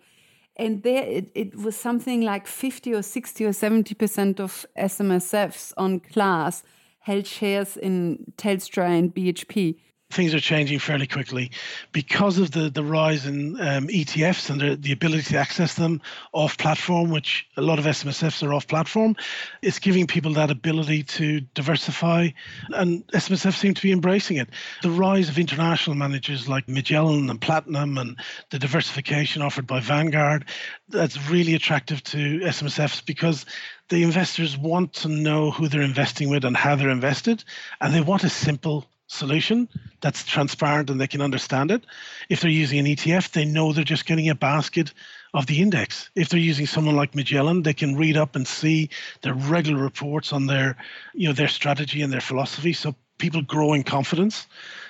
and 0.58 0.82
there 0.82 1.04
it, 1.04 1.30
it 1.34 1.56
was 1.56 1.76
something 1.76 2.22
like 2.22 2.46
50 2.46 2.94
or 2.94 3.02
60 3.02 3.44
or 3.44 3.52
70 3.52 3.94
percent 3.94 4.40
of 4.40 4.66
SMSFs 4.78 5.72
on 5.76 6.00
class 6.00 6.62
held 7.00 7.26
shares 7.26 7.76
in 7.76 8.32
Telstra 8.36 8.86
and 8.86 9.14
BHP 9.14 9.76
things 10.10 10.34
are 10.34 10.40
changing 10.40 10.78
fairly 10.78 11.06
quickly 11.06 11.50
because 11.92 12.38
of 12.38 12.50
the, 12.52 12.70
the 12.70 12.82
rise 12.82 13.26
in 13.26 13.60
um, 13.60 13.88
ETFs 13.88 14.48
and 14.48 14.60
the, 14.60 14.76
the 14.76 14.92
ability 14.92 15.22
to 15.22 15.36
access 15.36 15.74
them 15.74 16.00
off 16.32 16.56
platform, 16.56 17.10
which 17.10 17.46
a 17.58 17.62
lot 17.62 17.78
of 17.78 17.84
SMSFs 17.84 18.46
are 18.46 18.54
off 18.54 18.66
platform. 18.66 19.14
It's 19.60 19.78
giving 19.78 20.06
people 20.06 20.32
that 20.34 20.50
ability 20.50 21.02
to 21.04 21.40
diversify, 21.52 22.28
and 22.70 23.06
SMSF 23.08 23.54
seem 23.54 23.74
to 23.74 23.82
be 23.82 23.92
embracing 23.92 24.38
it. 24.38 24.48
The 24.82 24.90
rise 24.90 25.28
of 25.28 25.38
international 25.38 25.96
managers 25.96 26.48
like 26.48 26.66
Magellan 26.68 27.28
and 27.28 27.40
Platinum 27.40 27.98
and 27.98 28.16
the 28.50 28.58
diversification 28.58 29.42
offered 29.42 29.66
by 29.66 29.80
Vanguard, 29.80 30.46
that's 30.88 31.28
really 31.28 31.54
attractive 31.54 32.02
to 32.04 32.40
SMSFs 32.40 33.04
because 33.04 33.44
the 33.90 34.02
investors 34.02 34.56
want 34.56 34.94
to 34.94 35.08
know 35.08 35.50
who 35.50 35.68
they're 35.68 35.82
investing 35.82 36.30
with 36.30 36.44
and 36.44 36.56
how 36.56 36.76
they're 36.76 36.88
invested, 36.88 37.44
and 37.80 37.94
they 37.94 38.00
want 38.00 38.24
a 38.24 38.30
simple 38.30 38.86
solution 39.08 39.68
that's 40.00 40.24
transparent 40.24 40.90
and 40.90 41.00
they 41.00 41.06
can 41.06 41.20
understand 41.20 41.70
it. 41.70 41.84
If 42.28 42.40
they're 42.40 42.50
using 42.50 42.78
an 42.78 42.86
ETF, 42.86 43.32
they 43.32 43.44
know 43.44 43.72
they're 43.72 43.84
just 43.84 44.06
getting 44.06 44.28
a 44.28 44.34
basket 44.34 44.92
of 45.34 45.46
the 45.46 45.60
index. 45.60 46.10
If 46.14 46.28
they're 46.28 46.38
using 46.38 46.66
someone 46.66 46.96
like 46.96 47.14
Magellan, 47.14 47.62
they 47.62 47.74
can 47.74 47.96
read 47.96 48.16
up 48.16 48.36
and 48.36 48.46
see 48.46 48.90
their 49.22 49.34
regular 49.34 49.82
reports 49.82 50.32
on 50.32 50.46
their, 50.46 50.76
you 51.14 51.26
know, 51.26 51.34
their 51.34 51.48
strategy 51.48 52.02
and 52.02 52.12
their 52.12 52.20
philosophy. 52.20 52.72
So 52.72 52.94
people 53.18 53.42
grow 53.42 53.72
in 53.72 53.82
confidence 53.82 54.46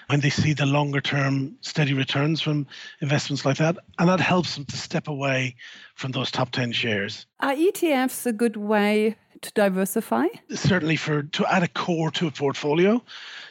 when 0.08 0.20
they 0.20 0.30
see 0.30 0.52
the 0.52 0.66
longer 0.66 1.00
term 1.00 1.56
steady 1.60 1.94
returns 1.94 2.40
from 2.40 2.66
investments 3.00 3.44
like 3.44 3.58
that. 3.58 3.76
And 3.98 4.08
that 4.08 4.20
helps 4.20 4.54
them 4.54 4.64
to 4.66 4.76
step 4.76 5.06
away 5.06 5.54
from 5.94 6.12
those 6.12 6.30
top 6.30 6.50
10 6.50 6.72
shares. 6.72 7.26
Are 7.40 7.54
ETFs 7.54 8.26
a 8.26 8.32
good 8.32 8.56
way 8.56 9.16
to 9.42 9.52
diversify? 9.52 10.26
Certainly 10.50 10.96
for 10.96 11.22
to 11.22 11.46
add 11.52 11.62
a 11.62 11.68
core 11.68 12.10
to 12.12 12.26
a 12.26 12.30
portfolio 12.30 13.02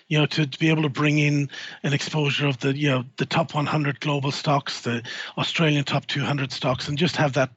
you 0.08 0.18
know, 0.18 0.26
to, 0.26 0.48
to 0.48 0.60
be 0.60 0.70
able 0.70 0.84
to 0.84 0.90
bring 0.90 1.20
in 1.20 1.50
an 1.84 1.94
exposure 1.94 2.48
of 2.48 2.58
the, 2.60 2.76
you 2.76 2.88
know, 2.88 3.04
the 3.18 3.26
top 3.26 3.54
100 3.54 4.00
global 4.00 4.32
stocks, 4.32 4.82
the 4.82 5.04
Australian 5.38 5.84
top 5.84 6.06
200 6.06 6.52
stocks, 6.52 6.88
and 6.88 6.98
just 6.98 7.18
have 7.18 7.34
that 7.34 7.50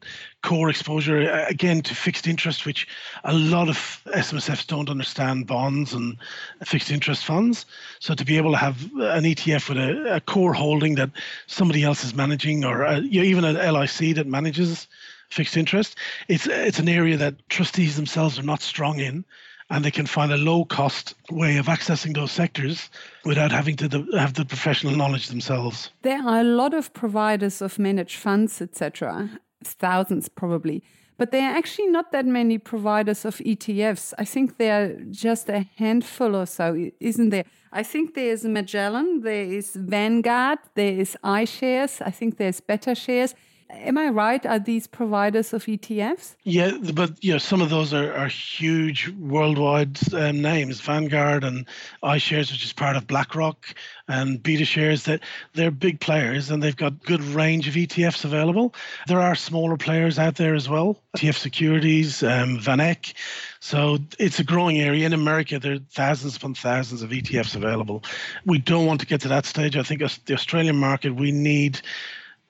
core 0.42 0.69
exposure 0.69 1.30
uh, 1.30 1.47
again 1.49 1.80
to 1.83 1.95
fixed 1.95 2.26
interest, 2.26 2.66
which 2.66 2.88
a 3.25 3.33
lot 3.33 3.69
of 3.69 4.02
SMSFs 4.07 4.66
don't 4.66 4.90
understand 4.90 5.47
bonds 5.47 5.92
and 5.92 6.16
fixed 6.64 6.90
interest 6.90 7.25
funds. 7.25 7.66
So 8.00 8.14
to 8.14 8.25
be 8.25 8.37
able 8.37 8.50
to 8.50 8.59
have 8.59 8.89
an 8.94 9.25
ETF 9.25 9.68
with 9.68 9.78
a, 9.78 10.16
a 10.16 10.20
core 10.20 10.54
holding 10.54 10.94
that 10.97 11.11
somebody 11.47 11.82
else 11.82 12.04
is 12.04 12.14
managing, 12.14 12.64
or 12.64 12.82
a, 12.82 12.99
you 13.00 13.20
know, 13.20 13.26
even 13.26 13.44
an 13.44 13.56
LIC 13.56 14.14
that 14.16 14.26
manages 14.26 14.88
fixed 15.30 15.56
interest, 15.56 15.97
it's 16.28 16.47
it's 16.47 16.78
an 16.78 16.88
area 16.88 17.16
that 17.16 17.49
trustees 17.49 17.97
themselves 17.97 18.38
are 18.38 18.42
not 18.42 18.61
strong 18.61 18.99
in 18.99 19.25
and 19.70 19.85
they 19.85 19.90
can 19.90 20.06
find 20.06 20.32
a 20.32 20.37
low 20.37 20.64
cost 20.64 21.14
way 21.30 21.56
of 21.56 21.66
accessing 21.66 22.14
those 22.14 22.32
sectors 22.32 22.90
without 23.25 23.52
having 23.52 23.76
to 23.76 23.88
the, 23.88 24.04
have 24.18 24.35
the 24.35 24.44
professional 24.44 24.94
knowledge 24.97 25.28
themselves. 25.28 25.90
There 26.02 26.20
are 26.20 26.40
a 26.40 26.44
lot 26.44 26.75
of 26.75 26.92
providers 26.92 27.62
of 27.62 27.78
managed 27.78 28.16
funds, 28.16 28.61
etc., 28.61 29.30
thousands 29.64 30.28
probably. 30.28 30.82
But 31.20 31.32
there 31.32 31.50
are 31.50 31.54
actually 31.54 31.88
not 31.88 32.12
that 32.12 32.24
many 32.24 32.56
providers 32.56 33.26
of 33.26 33.36
ETFs. 33.44 34.14
I 34.16 34.24
think 34.24 34.56
there 34.56 34.74
are 34.82 34.94
just 35.10 35.50
a 35.50 35.68
handful 35.76 36.34
or 36.34 36.46
so, 36.46 36.74
isn't 36.98 37.28
there? 37.28 37.44
I 37.70 37.82
think 37.82 38.14
there's 38.14 38.46
Magellan, 38.46 39.20
there 39.20 39.44
is 39.44 39.76
Vanguard, 39.76 40.60
there 40.74 40.94
is 40.94 41.18
iShares, 41.22 42.00
I 42.00 42.10
think 42.10 42.38
there's 42.38 42.62
BetaShares. 42.62 43.34
Am 43.72 43.96
I 43.96 44.08
right? 44.08 44.44
Are 44.44 44.58
these 44.58 44.86
providers 44.86 45.52
of 45.52 45.64
ETFs? 45.64 46.34
Yeah, 46.42 46.76
but 46.94 47.22
you 47.22 47.32
know, 47.32 47.38
some 47.38 47.62
of 47.62 47.70
those 47.70 47.94
are, 47.94 48.12
are 48.14 48.28
huge 48.28 49.08
worldwide 49.18 49.98
um, 50.12 50.42
names, 50.42 50.80
Vanguard 50.80 51.44
and 51.44 51.66
iShares, 52.02 52.50
which 52.50 52.64
is 52.64 52.72
part 52.72 52.96
of 52.96 53.06
BlackRock, 53.06 53.74
and 54.08 54.42
BetaShares. 54.42 55.04
That 55.04 55.20
they're 55.54 55.70
big 55.70 56.00
players 56.00 56.50
and 56.50 56.62
they've 56.62 56.76
got 56.76 57.02
good 57.04 57.22
range 57.22 57.68
of 57.68 57.74
ETFs 57.74 58.24
available. 58.24 58.74
There 59.06 59.20
are 59.20 59.34
smaller 59.34 59.76
players 59.76 60.18
out 60.18 60.36
there 60.36 60.54
as 60.54 60.68
well, 60.68 61.00
ETF 61.16 61.36
Securities, 61.36 62.22
um, 62.22 62.58
VanEck. 62.58 63.14
So 63.60 63.98
it's 64.18 64.38
a 64.38 64.44
growing 64.44 64.80
area. 64.80 65.06
In 65.06 65.12
America, 65.12 65.58
there 65.58 65.74
are 65.74 65.78
thousands 65.90 66.36
upon 66.36 66.54
thousands 66.54 67.02
of 67.02 67.10
ETFs 67.10 67.54
available. 67.54 68.02
We 68.44 68.58
don't 68.58 68.86
want 68.86 69.00
to 69.00 69.06
get 69.06 69.20
to 69.22 69.28
that 69.28 69.46
stage. 69.46 69.76
I 69.76 69.82
think 69.82 70.00
the 70.00 70.34
Australian 70.34 70.76
market, 70.76 71.14
we 71.14 71.30
need 71.30 71.80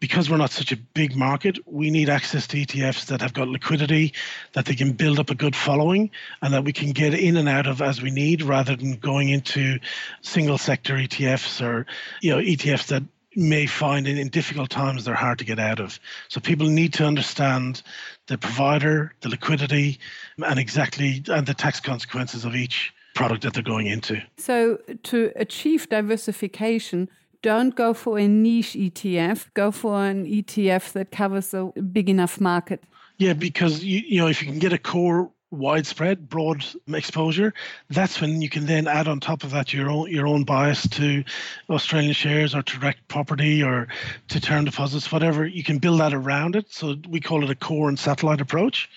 because 0.00 0.30
we're 0.30 0.38
not 0.38 0.50
such 0.50 0.72
a 0.72 0.76
big 0.76 1.14
market, 1.14 1.58
we 1.66 1.90
need 1.90 2.08
access 2.08 2.46
to 2.48 2.56
ETFs 2.56 3.06
that 3.06 3.20
have 3.20 3.34
got 3.34 3.48
liquidity, 3.48 4.14
that 4.54 4.64
they 4.64 4.74
can 4.74 4.92
build 4.92 5.18
up 5.18 5.30
a 5.30 5.34
good 5.34 5.54
following, 5.54 6.10
and 6.42 6.54
that 6.54 6.64
we 6.64 6.72
can 6.72 6.90
get 6.92 7.14
in 7.14 7.36
and 7.36 7.48
out 7.48 7.66
of 7.66 7.82
as 7.82 8.00
we 8.00 8.10
need, 8.10 8.42
rather 8.42 8.74
than 8.74 8.94
going 8.94 9.28
into 9.28 9.78
single 10.22 10.58
sector 10.58 10.94
ETFs 10.94 11.64
or 11.64 11.86
you 12.22 12.30
know 12.30 12.38
ETFs 12.38 12.86
that 12.86 13.02
may 13.36 13.66
find 13.66 14.08
in, 14.08 14.18
in 14.18 14.28
difficult 14.28 14.70
times 14.70 15.04
they're 15.04 15.14
hard 15.14 15.38
to 15.38 15.44
get 15.44 15.58
out 15.58 15.78
of. 15.80 16.00
So 16.28 16.40
people 16.40 16.66
need 16.66 16.92
to 16.94 17.06
understand 17.06 17.82
the 18.26 18.38
provider, 18.38 19.14
the 19.20 19.28
liquidity, 19.28 20.00
and 20.38 20.58
exactly 20.58 21.22
and 21.28 21.46
the 21.46 21.54
tax 21.54 21.78
consequences 21.78 22.44
of 22.44 22.56
each 22.56 22.92
product 23.14 23.42
that 23.42 23.52
they're 23.52 23.62
going 23.62 23.86
into. 23.86 24.20
So 24.38 24.78
to 25.04 25.32
achieve 25.36 25.88
diversification, 25.88 27.08
don't 27.42 27.74
go 27.74 27.94
for 27.94 28.18
a 28.18 28.28
niche 28.28 28.74
ETF, 28.74 29.46
go 29.54 29.70
for 29.70 30.04
an 30.04 30.26
ETF 30.26 30.92
that 30.92 31.10
covers 31.10 31.54
a 31.54 31.66
big 31.92 32.08
enough 32.08 32.40
market. 32.40 32.84
Yeah, 33.18 33.34
because 33.34 33.84
you, 33.84 34.02
you 34.06 34.20
know 34.20 34.28
if 34.28 34.42
you 34.42 34.48
can 34.48 34.58
get 34.58 34.72
a 34.72 34.78
core 34.78 35.30
widespread, 35.50 36.28
broad 36.28 36.64
exposure, 36.92 37.52
that's 37.88 38.20
when 38.20 38.40
you 38.40 38.48
can 38.48 38.66
then 38.66 38.86
add 38.86 39.08
on 39.08 39.20
top 39.20 39.42
of 39.42 39.50
that 39.50 39.72
your 39.72 39.90
own 39.90 40.10
your 40.10 40.26
own 40.26 40.44
bias 40.44 40.88
to 40.88 41.24
Australian 41.68 42.12
shares 42.12 42.54
or 42.54 42.62
to 42.62 42.78
direct 42.78 43.06
property 43.08 43.62
or 43.62 43.88
to 44.28 44.40
term 44.40 44.64
deposits, 44.64 45.10
whatever. 45.10 45.46
You 45.46 45.64
can 45.64 45.78
build 45.78 46.00
that 46.00 46.14
around 46.14 46.56
it. 46.56 46.72
So 46.72 46.96
we 47.08 47.20
call 47.20 47.42
it 47.42 47.50
a 47.50 47.54
core 47.54 47.88
and 47.88 47.98
satellite 47.98 48.40
approach. 48.40 48.88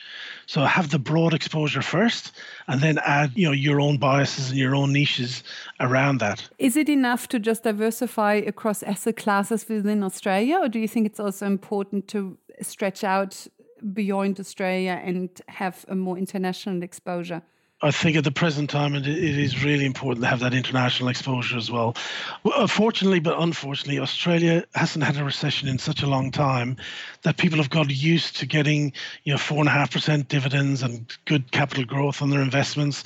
So 0.46 0.62
have 0.66 0.90
the 0.90 1.00
broad 1.00 1.34
exposure 1.34 1.82
first, 1.82 2.34
and 2.68 2.82
then 2.82 3.00
add 3.06 3.32
you 3.36 3.46
know 3.46 3.54
your 3.54 3.80
own 3.80 3.98
biases 3.98 4.50
and 4.50 4.60
your 4.60 4.76
own 4.76 4.92
niches 4.92 5.44
around 5.80 6.20
that. 6.20 6.48
Is 6.60 6.76
it 6.76 6.90
enough 6.90 7.28
to 7.30 7.40
just 7.40 7.64
diversify 7.64 8.34
across 8.34 8.84
asset 8.84 9.18
classes 9.18 9.68
within 9.68 10.04
Australia, 10.04 10.58
or 10.58 10.68
do 10.68 10.80
you 10.80 10.88
think 10.88 11.06
it's 11.06 11.20
also 11.20 11.46
important 11.46 12.08
to 12.10 12.38
stretch 12.62 13.04
out 13.04 13.48
beyond 13.94 14.40
Australia 14.40 15.02
and 15.04 15.30
have 15.48 15.86
a 15.88 15.96
more 15.96 16.18
international 16.18 16.84
exposure? 16.84 17.42
I 17.84 17.92
think 17.92 18.16
at 18.16 18.24
the 18.24 18.32
present 18.32 18.70
time, 18.70 18.96
it, 18.96 19.06
is 19.06 19.62
really 19.62 19.86
important 19.86 20.24
to 20.24 20.30
have 20.30 20.40
that 20.40 20.54
international 20.54 21.10
exposure 21.10 21.58
as 21.58 21.70
well. 21.70 21.98
well. 22.46 22.66
Fortunately, 22.66 23.20
but 23.20 23.38
unfortunately, 23.38 24.00
Australia 24.00 24.64
hasn't 24.74 25.04
had 25.04 25.18
a 25.18 25.24
recession 25.26 25.68
in 25.68 25.78
such 25.78 26.02
a 26.02 26.08
long 26.08 26.32
time 26.32 26.78
that 27.24 27.36
people 27.36 27.58
have 27.58 27.70
got 27.70 27.90
used 27.90 28.38
to 28.38 28.46
getting, 28.46 28.94
you 29.26 29.34
know, 29.34 29.38
four 29.38 29.60
and 29.60 29.68
a 29.68 29.72
half 29.72 29.92
percent 29.92 30.30
dividends 30.30 30.82
and 30.82 31.14
good 31.26 31.52
capital 31.52 31.84
growth 31.84 32.22
on 32.22 32.30
their 32.30 32.42
investments, 32.42 33.04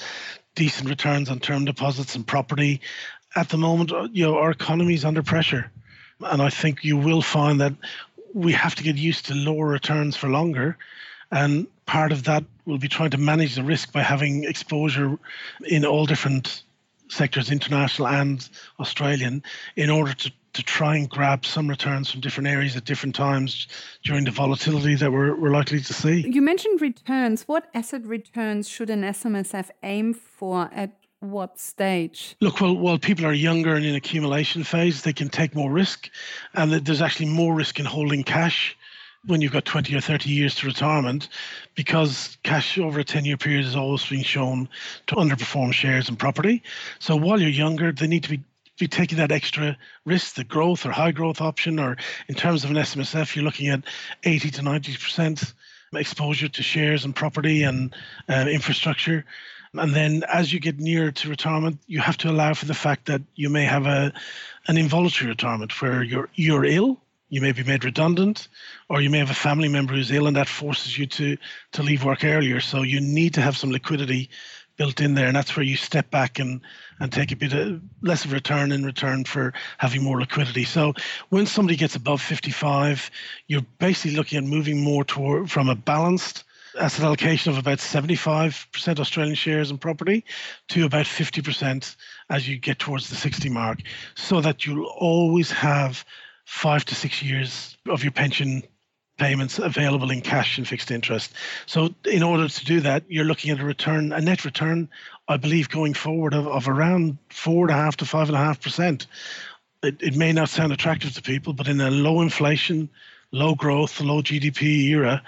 decent 0.54 0.88
returns 0.88 1.28
on 1.28 1.40
term 1.40 1.66
deposits 1.66 2.14
and 2.14 2.28
property. 2.28 2.80
At 3.36 3.50
the 3.50 3.58
moment, 3.58 3.92
uh, 3.92 4.08
you 4.12 4.26
know, 4.26 4.38
our 4.38 4.52
economy 4.52 4.94
is 4.94 5.06
under 5.06 5.24
pressure, 5.24 5.72
and 6.22 6.40
I 6.40 6.52
think 6.52 6.84
you 6.84 6.98
will 6.98 7.24
find 7.24 7.60
that 7.62 7.74
we 8.34 8.52
have 8.54 8.76
to 8.76 8.84
get 8.84 8.96
used 8.96 9.26
to 9.28 9.34
lower 9.34 9.68
returns 9.68 10.16
for 10.16 10.30
longer. 10.30 10.78
And 11.32 11.68
part 11.86 12.12
of 12.12 12.24
that 12.24 12.44
will 12.66 12.78
be 12.78 12.88
trying 12.88 13.10
to 13.12 13.18
manage 13.18 13.56
the 13.56 13.64
risk 13.64 13.92
by 13.92 14.02
having 14.02 14.44
exposure 14.44 15.18
in 15.66 15.86
all 15.86 16.06
different 16.06 16.64
sectors, 17.10 17.52
international 17.52 18.08
and 18.08 18.48
Australian, 18.80 19.44
in 19.76 19.90
order 19.90 20.14
to, 20.14 20.32
to 20.54 20.64
try 20.64 20.96
and 20.96 21.10
grab 21.10 21.46
some 21.46 21.70
returns 21.70 22.12
from 22.12 22.22
different 22.22 22.48
areas 22.48 22.76
at 22.76 22.86
different 22.86 23.16
times 23.16 23.68
during 24.04 24.26
the 24.26 24.32
volatility 24.32 24.96
that 24.96 25.12
we're, 25.12 25.36
we're 25.36 25.52
likely 25.52 25.80
to 25.80 25.94
see. 25.94 26.28
You 26.28 26.42
mentioned 26.42 26.82
returns. 26.82 27.44
What 27.44 27.70
asset 27.74 28.06
returns 28.06 28.68
should 28.68 28.90
an 28.90 29.04
SMSF 29.04 29.70
aim 29.84 30.14
for 30.14 30.70
at 30.74 30.92
what 31.20 31.60
stage? 31.60 32.36
Look, 32.42 32.62
well, 32.62 32.76
while 32.76 32.98
people 32.98 33.26
are 33.26 33.34
younger 33.34 33.76
and 33.76 33.86
in 33.86 33.96
accumulation 33.96 34.64
phase, 34.64 35.02
they 35.02 35.14
can 35.14 35.30
take 35.30 35.56
more 35.56 35.72
risk, 35.72 36.10
and 36.54 36.72
there's 36.72 37.02
actually 37.02 37.28
more 37.28 37.56
risk 37.56 37.80
in 37.80 37.86
holding 37.86 38.24
cash 38.24 38.78
when 39.26 39.42
you've 39.42 39.52
got 39.52 39.66
20 39.66 39.94
or 39.96 40.02
30 40.02 40.30
years 40.30 40.56
to 40.56 40.68
retirement 40.68 41.28
because 41.76 42.38
cash 42.44 42.78
over 42.78 43.00
a 43.00 43.04
10 43.04 43.26
year 43.26 43.36
period 43.36 43.66
has 43.66 43.76
always 43.76 44.06
been 44.06 44.24
shown 44.24 44.70
to 45.08 45.16
underperform 45.16 45.74
shares 45.74 46.08
and 46.08 46.18
property. 46.18 46.64
So 47.00 47.16
while 47.16 47.42
you're 47.42 47.50
younger, 47.50 47.92
they 47.92 48.08
need 48.08 48.24
to 48.24 48.30
be 48.30 48.44
be 48.78 48.88
taking 48.88 49.18
that 49.18 49.32
extra 49.32 49.76
risk, 50.06 50.36
the 50.36 50.44
growth 50.44 50.86
or 50.86 50.92
high 50.92 51.12
growth 51.12 51.42
option, 51.42 51.80
or 51.80 51.98
in 52.28 52.36
terms 52.36 52.64
of 52.64 52.70
an 52.70 52.76
SMSF, 52.76 53.36
you're 53.36 53.44
looking 53.44 53.70
at 53.70 53.84
80 54.24 54.52
to 54.52 54.62
90% 54.62 55.54
exposure 55.96 56.48
to 56.48 56.62
shares 56.64 57.04
and 57.04 57.16
property 57.16 57.64
and 57.64 57.96
uh, 58.30 58.46
infrastructure. 58.48 59.26
And 59.74 59.94
then 59.94 60.24
as 60.32 60.52
you 60.52 60.60
get 60.60 60.80
nearer 60.80 61.12
to 61.12 61.30
retirement, 61.30 61.80
you 61.88 62.00
have 62.00 62.18
to 62.18 62.30
allow 62.30 62.54
for 62.54 62.66
the 62.66 62.74
fact 62.74 63.06
that 63.08 63.22
you 63.36 63.50
may 63.50 63.66
have 63.66 63.86
a 63.86 64.14
an 64.68 64.78
involuntary 64.78 65.30
retirement 65.30 65.82
where 65.82 66.04
you're 66.04 66.30
you're 66.36 66.66
ill, 66.66 67.00
you 67.30 67.42
may 67.42 67.52
be 67.52 67.64
made 67.64 67.84
redundant, 67.84 68.48
or 68.90 69.02
you 69.02 69.10
may 69.10 69.20
have 69.20 69.30
a 69.30 69.36
family 69.36 69.68
member 69.68 69.94
who's 69.94 70.12
ill 70.12 70.28
and 70.28 70.36
that 70.36 70.48
forces 70.48 70.98
you 70.98 71.06
to 71.08 71.38
to 71.74 71.84
leave 71.84 72.04
work 72.04 72.24
earlier. 72.24 72.60
So 72.60 72.82
you 72.82 73.02
need 73.02 73.34
to 73.36 73.42
have 73.42 73.58
some 73.58 73.72
liquidity 73.72 74.30
built 74.78 75.02
in 75.02 75.16
there, 75.16 75.28
and 75.28 75.36
that's 75.36 75.56
where 75.56 75.66
you 75.66 75.76
step 75.76 76.10
back 76.10 76.40
and 76.40 76.62
and 77.00 77.12
take 77.12 77.32
a 77.32 77.36
bit 77.36 77.54
of 77.54 77.82
less 78.02 78.26
of 78.26 78.32
return 78.32 78.72
in 78.72 78.86
return 78.86 79.24
for 79.26 79.54
having 79.78 80.04
more 80.04 80.20
liquidity. 80.20 80.64
So 80.64 80.94
when 81.30 81.46
somebody 81.46 81.76
gets 81.76 81.96
above 81.96 82.22
55, 82.22 83.12
you're 83.48 83.66
basically 83.80 84.16
looking 84.16 84.38
at 84.38 84.44
moving 84.44 84.82
more 84.82 85.04
toward 85.04 85.52
from 85.52 85.70
a 85.70 85.76
balanced 85.76 86.44
asset 86.80 87.06
allocation 87.06 87.52
of 87.52 87.58
about 87.58 87.80
75% 87.80 89.00
Australian 89.00 89.36
shares 89.36 89.70
and 89.72 89.80
property 89.80 90.24
to 90.70 90.86
about 90.86 91.06
50% 91.06 91.96
as 92.30 92.48
you 92.48 92.58
get 92.58 92.80
towards 92.80 93.10
the 93.10 93.16
60 93.16 93.50
mark, 93.50 93.80
so 94.16 94.42
that 94.42 94.66
you'll 94.66 94.86
always 94.86 95.52
have 95.52 96.06
five 96.46 96.86
to 96.86 96.96
six 96.96 97.22
years 97.22 97.78
of 97.88 98.04
your 98.04 98.12
pension 98.12 98.64
payments 99.18 99.60
available 99.60 100.12
in 100.12 100.22
cash 100.22 100.58
and 100.58 100.68
fixed 100.68 100.92
interest. 100.92 101.34
So, 101.66 101.94
in 102.06 102.24
order 102.24 102.48
to 102.48 102.66
do 102.66 102.80
that, 102.82 103.04
you're 103.08 103.26
looking 103.26 103.52
at 103.52 103.60
a 103.60 103.66
return, 103.66 104.14
a 104.14 104.22
net 104.22 104.46
return, 104.46 104.90
I 105.28 105.38
believe, 105.38 105.70
going 105.70 105.94
forward 105.94 106.34
of, 106.34 106.48
of 106.48 106.68
around 106.68 107.18
four 107.30 107.66
and 107.66 107.72
a 107.72 107.82
half 107.82 107.98
to 107.98 108.06
five 108.06 108.30
and 108.30 108.38
a 108.38 108.40
half 108.40 108.62
percent. 108.62 109.08
It, 109.84 110.02
it 110.02 110.16
may 110.16 110.34
not 110.34 110.50
sound 110.50 110.72
attractive 110.72 111.14
to 111.16 111.22
people, 111.22 111.54
but 111.54 111.68
in 111.68 111.82
a 111.82 111.92
low 111.92 112.22
inflation, 112.22 112.90
low 113.32 113.56
growth, 113.56 114.00
low 114.00 114.22
GDP 114.22 114.90
era, 114.90 115.22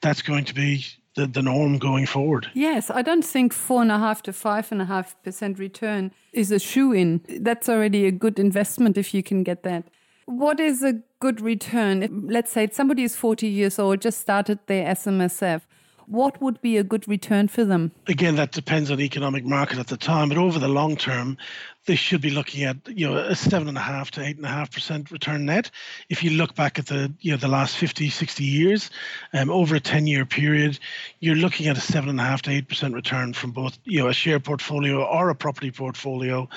that's 0.00 0.22
going 0.22 0.44
to 0.46 0.54
be 0.54 0.84
the, 1.14 1.26
the 1.26 1.42
norm 1.42 1.78
going 1.78 2.06
forward. 2.06 2.50
Yes, 2.54 2.90
I 2.90 3.02
don't 3.02 3.24
think 3.24 3.52
four 3.52 3.82
and 3.82 3.92
a 3.92 3.98
half 3.98 4.22
to 4.22 4.32
five 4.32 4.70
and 4.72 4.80
a 4.80 4.84
half 4.84 5.20
percent 5.22 5.58
return 5.58 6.12
is 6.32 6.50
a 6.52 6.58
shoe 6.58 6.92
in. 6.92 7.20
That's 7.40 7.68
already 7.68 8.06
a 8.06 8.12
good 8.12 8.38
investment 8.38 8.96
if 8.96 9.12
you 9.12 9.22
can 9.22 9.42
get 9.42 9.62
that. 9.64 9.84
What 10.26 10.60
is 10.60 10.82
a 10.82 11.00
good 11.18 11.40
return? 11.40 12.28
Let's 12.28 12.52
say 12.52 12.68
somebody 12.70 13.02
is 13.02 13.16
40 13.16 13.48
years 13.48 13.78
old, 13.78 14.00
just 14.00 14.20
started 14.20 14.60
their 14.66 14.94
SMSF 14.94 15.62
what 16.10 16.42
would 16.42 16.60
be 16.60 16.76
a 16.76 16.82
good 16.82 17.06
return 17.06 17.46
for 17.46 17.64
them? 17.64 17.92
Again, 18.08 18.34
that 18.34 18.50
depends 18.50 18.90
on 18.90 18.98
the 18.98 19.04
economic 19.04 19.44
market 19.44 19.78
at 19.78 19.86
the 19.86 19.96
time, 19.96 20.28
but 20.28 20.38
over 20.38 20.58
the 20.58 20.68
long 20.68 20.96
term, 20.96 21.38
they 21.86 21.94
should 21.94 22.20
be 22.20 22.30
looking 22.30 22.64
at 22.64 22.76
you 22.86 23.08
know 23.08 23.16
a 23.16 23.34
seven 23.34 23.68
and 23.68 23.78
a 23.78 23.80
half 23.80 24.10
to 24.12 24.22
eight 24.22 24.36
and 24.36 24.44
a 24.44 24.48
half 24.48 24.70
percent 24.70 25.10
return 25.10 25.46
net. 25.46 25.70
If 26.08 26.22
you 26.22 26.30
look 26.30 26.54
back 26.54 26.78
at 26.78 26.86
the 26.86 27.12
you 27.20 27.30
know 27.30 27.36
the 27.36 27.48
last 27.48 27.76
50, 27.76 28.10
60 28.10 28.44
years, 28.44 28.90
um, 29.32 29.50
over 29.50 29.74
a 29.74 29.80
10 29.80 30.06
year 30.06 30.26
period, 30.26 30.78
you're 31.20 31.36
looking 31.36 31.68
at 31.68 31.78
a 31.78 31.80
seven 31.80 32.10
and 32.10 32.20
a 32.20 32.22
half 32.22 32.42
to 32.42 32.50
eight 32.50 32.68
percent 32.68 32.94
return 32.94 33.32
from 33.32 33.52
both 33.52 33.78
you 33.84 33.98
know 33.98 34.08
a 34.08 34.12
share 34.12 34.38
portfolio 34.40 35.02
or 35.04 35.30
a 35.30 35.34
property 35.34 35.70
portfolio, 35.70 36.48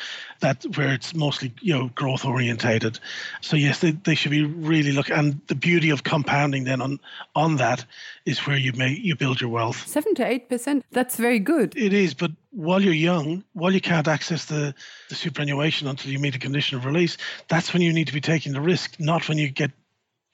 that 0.42 0.64
where 0.76 0.94
it's 0.94 1.16
mostly 1.16 1.54
you 1.62 1.74
know 1.74 1.90
growth 1.96 2.26
orientated. 2.26 3.00
So 3.42 3.56
yes, 3.56 3.80
they, 3.80 3.92
they 3.92 4.16
should 4.16 4.32
be 4.32 4.44
really 4.44 4.92
looking. 4.92 5.16
And 5.16 5.42
the 5.48 5.56
beauty 5.56 5.90
of 5.90 6.04
compounding 6.04 6.66
then 6.66 6.82
on 6.82 7.00
on 7.36 7.56
that 7.58 7.86
is 8.26 8.40
where 8.46 8.58
you 8.58 8.74
may 8.74 8.90
you 8.90 9.16
build 9.16 9.40
your 9.40 9.50
wealth. 9.50 9.88
Seven 9.88 10.16
to 10.16 10.26
eight 10.26 10.50
percent. 10.50 10.86
That's 10.92 11.16
very 11.16 11.40
good. 11.40 11.76
It 11.78 11.94
is, 11.94 12.14
but 12.14 12.32
while 12.54 12.82
you're 12.82 12.94
young, 12.94 13.44
while 13.54 13.74
you 13.74 13.82
can't 13.82 14.08
access 14.08 14.46
the, 14.46 14.76
the 15.10 15.16
superannuation 15.16 15.88
until 15.88 16.12
you 16.12 16.20
meet 16.20 16.36
a 16.36 16.40
condition 16.40 16.78
of 16.78 16.86
release, 16.86 17.18
that's 17.48 17.74
when 17.74 17.82
you 17.82 17.92
need 17.92 18.08
to 18.08 18.14
be 18.14 18.22
taking 18.22 18.54
the 18.54 18.62
risk, 18.62 19.00
not 19.00 19.28
when 19.28 19.40
you 19.40 19.50
get 19.50 19.72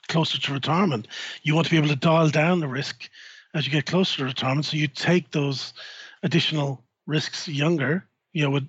closer 0.09 0.37
to 0.37 0.53
retirement. 0.53 1.07
You 1.43 1.55
want 1.55 1.67
to 1.67 1.71
be 1.71 1.77
able 1.77 1.87
to 1.87 1.95
dial 1.95 2.29
down 2.29 2.59
the 2.59 2.67
risk 2.67 3.09
as 3.53 3.65
you 3.65 3.71
get 3.71 3.85
closer 3.85 4.17
to 4.17 4.25
retirement. 4.25 4.65
So 4.65 4.75
you 4.75 4.87
take 4.87 5.31
those 5.31 5.73
additional 6.21 6.83
risks 7.07 7.47
younger, 7.47 8.05
you 8.33 8.43
know, 8.43 8.49
with, 8.49 8.67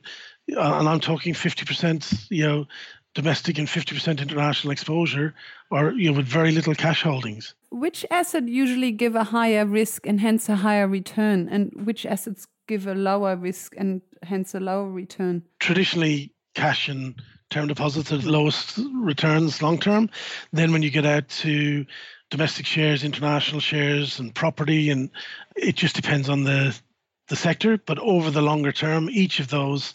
uh, 0.56 0.78
and 0.78 0.88
I'm 0.88 1.00
talking 1.00 1.34
50%, 1.34 2.26
you 2.30 2.46
know, 2.46 2.66
domestic 3.14 3.58
and 3.58 3.66
50% 3.66 4.20
international 4.20 4.70
exposure 4.70 5.34
or 5.70 5.92
you 5.92 6.10
know, 6.10 6.16
with 6.16 6.26
very 6.26 6.52
little 6.52 6.74
cash 6.74 7.02
holdings. 7.02 7.54
Which 7.70 8.06
asset 8.10 8.48
usually 8.48 8.92
give 8.92 9.16
a 9.16 9.24
higher 9.24 9.66
risk 9.66 10.06
and 10.06 10.20
hence 10.20 10.48
a 10.48 10.56
higher 10.56 10.86
return 10.86 11.48
and 11.48 11.72
which 11.84 12.06
assets 12.06 12.46
give 12.70 12.86
a 12.86 12.94
lower 12.94 13.34
risk 13.34 13.74
and 13.76 14.00
hence 14.22 14.54
a 14.54 14.60
lower 14.60 14.88
return? 14.88 15.42
Traditionally, 15.58 16.32
cash 16.54 16.88
and 16.88 17.20
term 17.50 17.66
deposits 17.66 18.12
are 18.12 18.18
the 18.18 18.30
lowest 18.30 18.78
returns 18.94 19.60
long 19.60 19.78
term. 19.78 20.08
Then 20.52 20.70
when 20.72 20.82
you 20.82 20.90
get 20.90 21.04
out 21.04 21.28
to 21.40 21.84
domestic 22.30 22.64
shares, 22.64 23.02
international 23.02 23.60
shares 23.60 24.20
and 24.20 24.32
property 24.32 24.88
and 24.88 25.10
it 25.56 25.74
just 25.74 25.96
depends 25.96 26.28
on 26.28 26.44
the 26.44 26.78
the 27.26 27.36
sector, 27.36 27.78
but 27.78 27.98
over 27.98 28.30
the 28.30 28.42
longer 28.42 28.72
term, 28.72 29.08
each 29.10 29.38
of 29.38 29.48
those 29.48 29.94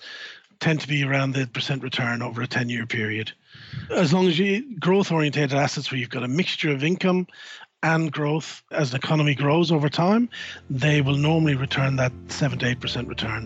tend 0.59 0.79
to 0.79 0.87
be 0.87 1.03
around 1.03 1.33
the 1.33 1.47
percent 1.47 1.83
return 1.83 2.21
over 2.21 2.41
a 2.41 2.47
10 2.47 2.69
year 2.69 2.85
period. 2.85 3.31
As 3.89 4.13
long 4.13 4.27
as 4.27 4.37
you 4.37 4.77
growth 4.79 5.11
oriented 5.11 5.53
assets 5.53 5.91
where 5.91 5.99
you've 5.99 6.09
got 6.09 6.23
a 6.23 6.29
mixture 6.29 6.71
of 6.71 6.83
income 6.83 7.27
and 7.85 8.11
growth 8.11 8.63
as 8.71 8.89
the 8.89 8.97
economy 8.97 9.35
grows 9.35 9.71
over 9.71 9.89
time, 9.89 10.27
they 10.71 11.01
will 11.01 11.17
normally 11.17 11.53
return 11.53 11.95
that 11.97 12.11
7 12.29 12.57
to 12.59 12.75
8% 12.75 13.07
return. 13.07 13.43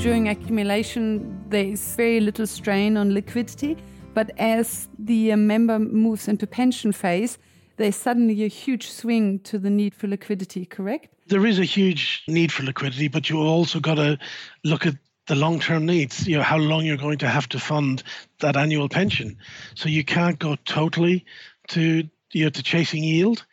During 0.00 0.28
accumulation, 0.28 1.44
there 1.50 1.64
is 1.64 1.94
very 1.94 2.20
little 2.20 2.46
strain 2.46 2.96
on 2.96 3.12
liquidity, 3.12 3.76
but 4.14 4.30
as 4.38 4.88
the 4.98 5.32
uh, 5.32 5.36
member 5.36 5.78
moves 5.78 6.26
into 6.26 6.46
pension 6.46 6.92
phase, 6.92 7.36
there's 7.76 7.94
suddenly 7.94 8.44
a 8.44 8.48
huge 8.48 8.88
swing 8.88 9.40
to 9.40 9.58
the 9.58 9.68
need 9.68 9.94
for 9.94 10.08
liquidity, 10.08 10.64
correct? 10.64 11.14
There 11.26 11.44
is 11.44 11.58
a 11.58 11.64
huge 11.64 12.22
need 12.26 12.50
for 12.50 12.62
liquidity, 12.62 13.08
but 13.08 13.28
you 13.28 13.38
also 13.38 13.78
got 13.78 13.96
to 13.96 14.18
look 14.64 14.86
at 14.86 14.94
the 15.28 15.34
long-term 15.34 15.86
needs 15.86 16.26
you 16.26 16.36
know 16.36 16.42
how 16.42 16.56
long 16.56 16.84
you're 16.84 16.96
going 16.96 17.18
to 17.18 17.28
have 17.28 17.48
to 17.50 17.60
fund 17.60 18.02
that 18.40 18.56
annual 18.56 18.88
pension. 18.88 19.36
So 19.74 19.88
you 19.88 20.04
can't 20.04 20.38
go 20.38 20.56
totally 20.64 21.24
to 21.68 22.08
you 22.32 22.44
know 22.44 22.50
to 22.50 22.62
chasing 22.62 23.04
yield 23.04 23.46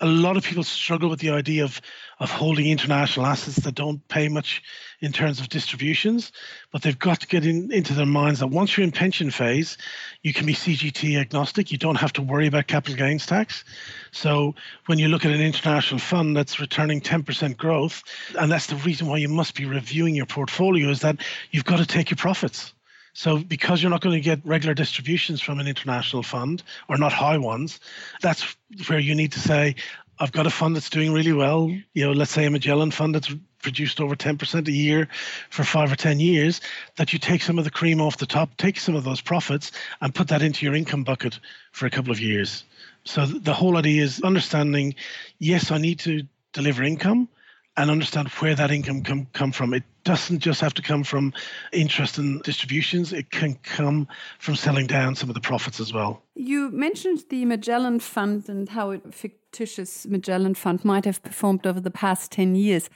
a 0.00 0.06
lot 0.06 0.36
of 0.36 0.44
people 0.44 0.64
struggle 0.64 1.08
with 1.08 1.20
the 1.20 1.30
idea 1.30 1.64
of 1.64 1.80
of 2.18 2.30
holding 2.30 2.66
international 2.66 3.26
assets 3.26 3.56
that 3.56 3.74
don't 3.74 4.06
pay 4.08 4.28
much 4.28 4.62
in 5.00 5.12
terms 5.12 5.38
of 5.38 5.50
distributions, 5.50 6.32
but 6.72 6.80
they've 6.80 6.98
got 6.98 7.20
to 7.20 7.26
get 7.26 7.44
in, 7.44 7.70
into 7.70 7.92
their 7.92 8.06
minds 8.06 8.40
that 8.40 8.46
once 8.46 8.76
you're 8.76 8.84
in 8.84 8.92
pension 8.92 9.30
phase, 9.30 9.76
you 10.22 10.32
can 10.32 10.46
be 10.46 10.54
CGT 10.54 11.20
agnostic. 11.20 11.70
You 11.70 11.76
don't 11.76 11.96
have 11.96 12.14
to 12.14 12.22
worry 12.22 12.46
about 12.46 12.68
capital 12.68 12.96
gains 12.96 13.26
tax. 13.26 13.64
So 14.12 14.54
when 14.86 14.98
you 14.98 15.08
look 15.08 15.26
at 15.26 15.30
an 15.30 15.42
international 15.42 16.00
fund 16.00 16.34
that's 16.34 16.58
returning 16.58 17.02
10% 17.02 17.56
growth, 17.58 18.02
and 18.38 18.50
that's 18.50 18.66
the 18.66 18.76
reason 18.76 19.08
why 19.08 19.18
you 19.18 19.28
must 19.28 19.54
be 19.54 19.66
reviewing 19.66 20.14
your 20.14 20.26
portfolio, 20.26 20.88
is 20.88 21.00
that 21.00 21.18
you've 21.50 21.66
got 21.66 21.78
to 21.78 21.86
take 21.86 22.10
your 22.10 22.16
profits. 22.16 22.72
So 23.16 23.38
because 23.38 23.82
you're 23.82 23.90
not 23.90 24.02
going 24.02 24.14
to 24.14 24.20
get 24.20 24.44
regular 24.44 24.74
distributions 24.74 25.40
from 25.40 25.58
an 25.58 25.66
international 25.66 26.22
fund 26.22 26.62
or 26.86 26.98
not 26.98 27.14
high 27.14 27.38
ones, 27.38 27.80
that's 28.20 28.56
where 28.88 28.98
you 28.98 29.14
need 29.14 29.32
to 29.32 29.40
say, 29.40 29.76
I've 30.20 30.32
got 30.32 30.46
a 30.46 30.50
fund 30.50 30.76
that's 30.76 30.90
doing 30.90 31.14
really 31.14 31.32
well. 31.32 31.70
You 31.94 32.04
know, 32.04 32.12
let's 32.12 32.30
say 32.30 32.44
a 32.44 32.50
Magellan 32.50 32.90
fund 32.90 33.14
that's 33.14 33.34
produced 33.62 34.02
over 34.02 34.14
10% 34.14 34.68
a 34.68 34.70
year 34.70 35.08
for 35.48 35.64
five 35.64 35.90
or 35.90 35.96
10 35.96 36.20
years, 36.20 36.60
that 36.96 37.14
you 37.14 37.18
take 37.18 37.40
some 37.40 37.56
of 37.56 37.64
the 37.64 37.70
cream 37.70 38.02
off 38.02 38.18
the 38.18 38.26
top, 38.26 38.54
take 38.58 38.78
some 38.78 38.94
of 38.94 39.04
those 39.04 39.22
profits 39.22 39.72
and 40.02 40.14
put 40.14 40.28
that 40.28 40.42
into 40.42 40.66
your 40.66 40.74
income 40.74 41.02
bucket 41.02 41.40
for 41.72 41.86
a 41.86 41.90
couple 41.90 42.12
of 42.12 42.20
years. 42.20 42.64
So 43.04 43.24
the 43.24 43.54
whole 43.54 43.78
idea 43.78 44.02
is 44.02 44.20
understanding, 44.20 44.94
yes, 45.38 45.70
I 45.70 45.78
need 45.78 46.00
to 46.00 46.22
deliver 46.52 46.82
income, 46.82 47.30
and 47.76 47.90
understand 47.90 48.28
where 48.28 48.54
that 48.54 48.70
income 48.70 49.02
can 49.02 49.26
come 49.32 49.52
from. 49.52 49.74
It 49.74 49.84
doesn't 50.04 50.38
just 50.38 50.60
have 50.60 50.74
to 50.74 50.82
come 50.82 51.04
from 51.04 51.32
interest 51.72 52.18
and 52.18 52.42
distributions, 52.42 53.12
it 53.12 53.30
can 53.30 53.54
come 53.62 54.08
from 54.38 54.56
selling 54.56 54.86
down 54.86 55.14
some 55.14 55.28
of 55.28 55.34
the 55.34 55.40
profits 55.40 55.80
as 55.80 55.92
well. 55.92 56.22
You 56.34 56.70
mentioned 56.70 57.24
the 57.28 57.44
Magellan 57.44 58.00
Fund 58.00 58.48
and 58.48 58.68
how 58.68 58.92
a 58.92 58.98
fictitious 59.10 60.06
Magellan 60.06 60.54
Fund 60.54 60.84
might 60.84 61.04
have 61.04 61.22
performed 61.22 61.66
over 61.66 61.80
the 61.80 61.90
past 61.90 62.32
10 62.32 62.54
years. 62.54 62.88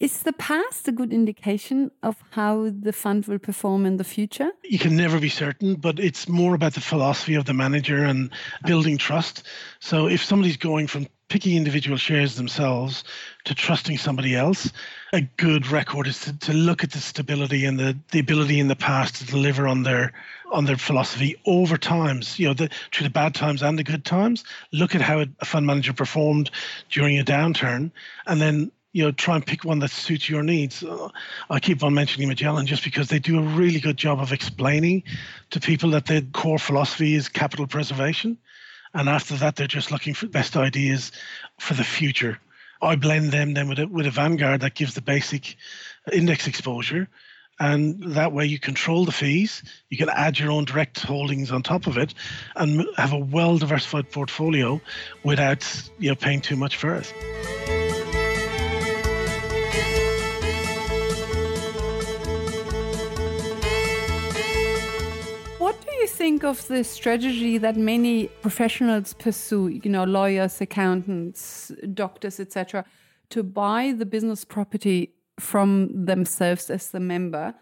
Is 0.00 0.22
the 0.22 0.32
past 0.32 0.88
a 0.88 0.92
good 0.92 1.12
indication 1.12 1.90
of 2.02 2.16
how 2.30 2.68
the 2.68 2.92
fund 2.92 3.26
will 3.26 3.38
perform 3.38 3.86
in 3.86 3.96
the 3.96 4.04
future? 4.04 4.50
You 4.64 4.78
can 4.78 4.96
never 4.96 5.20
be 5.20 5.28
certain, 5.28 5.76
but 5.76 6.00
it's 6.00 6.28
more 6.28 6.54
about 6.54 6.74
the 6.74 6.80
philosophy 6.80 7.36
of 7.36 7.44
the 7.44 7.54
manager 7.54 8.04
and 8.04 8.30
building 8.66 8.98
trust. 8.98 9.44
So 9.78 10.08
if 10.08 10.24
somebody's 10.24 10.56
going 10.56 10.88
from 10.88 11.06
picking 11.28 11.56
individual 11.56 11.96
shares 11.96 12.36
themselves 12.36 13.04
to 13.44 13.54
trusting 13.54 13.98
somebody 13.98 14.34
else. 14.34 14.70
A 15.12 15.22
good 15.36 15.66
record 15.68 16.06
is 16.06 16.20
to, 16.20 16.38
to 16.40 16.52
look 16.52 16.84
at 16.84 16.92
the 16.92 16.98
stability 16.98 17.64
and 17.64 17.78
the, 17.78 17.96
the 18.10 18.18
ability 18.18 18.60
in 18.60 18.68
the 18.68 18.76
past 18.76 19.16
to 19.16 19.26
deliver 19.26 19.66
on 19.66 19.82
their 19.82 20.12
on 20.52 20.66
their 20.66 20.76
philosophy 20.76 21.36
over 21.46 21.76
times, 21.76 22.38
you 22.38 22.46
know, 22.46 22.54
the, 22.54 22.70
through 22.92 23.04
the 23.04 23.10
bad 23.10 23.34
times 23.34 23.62
and 23.62 23.78
the 23.78 23.82
good 23.82 24.04
times. 24.04 24.44
Look 24.72 24.94
at 24.94 25.00
how 25.00 25.24
a 25.40 25.44
fund 25.44 25.66
manager 25.66 25.92
performed 25.92 26.50
during 26.90 27.18
a 27.18 27.24
downturn, 27.24 27.90
and 28.26 28.40
then 28.40 28.70
you 28.92 29.02
know 29.04 29.10
try 29.10 29.34
and 29.34 29.46
pick 29.46 29.64
one 29.64 29.80
that 29.80 29.90
suits 29.90 30.28
your 30.28 30.42
needs. 30.42 30.84
I 31.50 31.58
keep 31.60 31.82
on 31.82 31.94
mentioning 31.94 32.28
Magellan 32.28 32.66
just 32.66 32.84
because 32.84 33.08
they 33.08 33.18
do 33.18 33.38
a 33.38 33.42
really 33.42 33.80
good 33.80 33.96
job 33.96 34.20
of 34.20 34.32
explaining 34.32 35.02
to 35.50 35.60
people 35.60 35.90
that 35.90 36.06
their 36.06 36.22
core 36.22 36.58
philosophy 36.58 37.14
is 37.14 37.28
capital 37.28 37.66
preservation 37.66 38.38
and 38.94 39.08
after 39.08 39.34
that 39.36 39.56
they're 39.56 39.66
just 39.66 39.90
looking 39.90 40.14
for 40.14 40.26
best 40.26 40.56
ideas 40.56 41.12
for 41.58 41.74
the 41.74 41.84
future. 41.84 42.38
I 42.80 42.96
blend 42.96 43.32
them 43.32 43.54
then 43.54 43.68
with 43.68 43.78
a, 43.78 43.86
with 43.86 44.06
a 44.06 44.10
Vanguard 44.10 44.60
that 44.60 44.74
gives 44.74 44.94
the 44.94 45.02
basic 45.02 45.56
index 46.12 46.46
exposure, 46.46 47.08
and 47.58 48.14
that 48.14 48.32
way 48.32 48.46
you 48.46 48.58
control 48.58 49.04
the 49.04 49.12
fees. 49.12 49.62
You 49.88 49.96
can 49.96 50.08
add 50.08 50.38
your 50.38 50.50
own 50.50 50.64
direct 50.64 51.00
holdings 51.00 51.50
on 51.50 51.62
top 51.62 51.86
of 51.86 51.96
it, 51.96 52.14
and 52.56 52.86
have 52.96 53.12
a 53.12 53.18
well 53.18 53.58
diversified 53.58 54.10
portfolio 54.10 54.80
without 55.22 55.90
you 55.98 56.10
know 56.10 56.16
paying 56.16 56.40
too 56.40 56.56
much 56.56 56.76
for 56.76 56.94
it. 56.94 57.73
Think 66.24 66.42
of 66.42 66.66
the 66.68 66.82
strategy 66.82 67.58
that 67.58 67.76
many 67.76 68.28
professionals 68.40 69.12
pursue, 69.12 69.68
you 69.68 69.90
know, 69.90 70.04
lawyers, 70.04 70.58
accountants, 70.58 71.70
doctors, 71.92 72.40
etc., 72.40 72.82
to 73.28 73.42
buy 73.42 73.92
the 73.98 74.06
business 74.06 74.42
property 74.42 75.12
from 75.38 75.90
themselves 76.06 76.70
as 76.70 76.92
the 76.92 77.00
member 77.00 77.54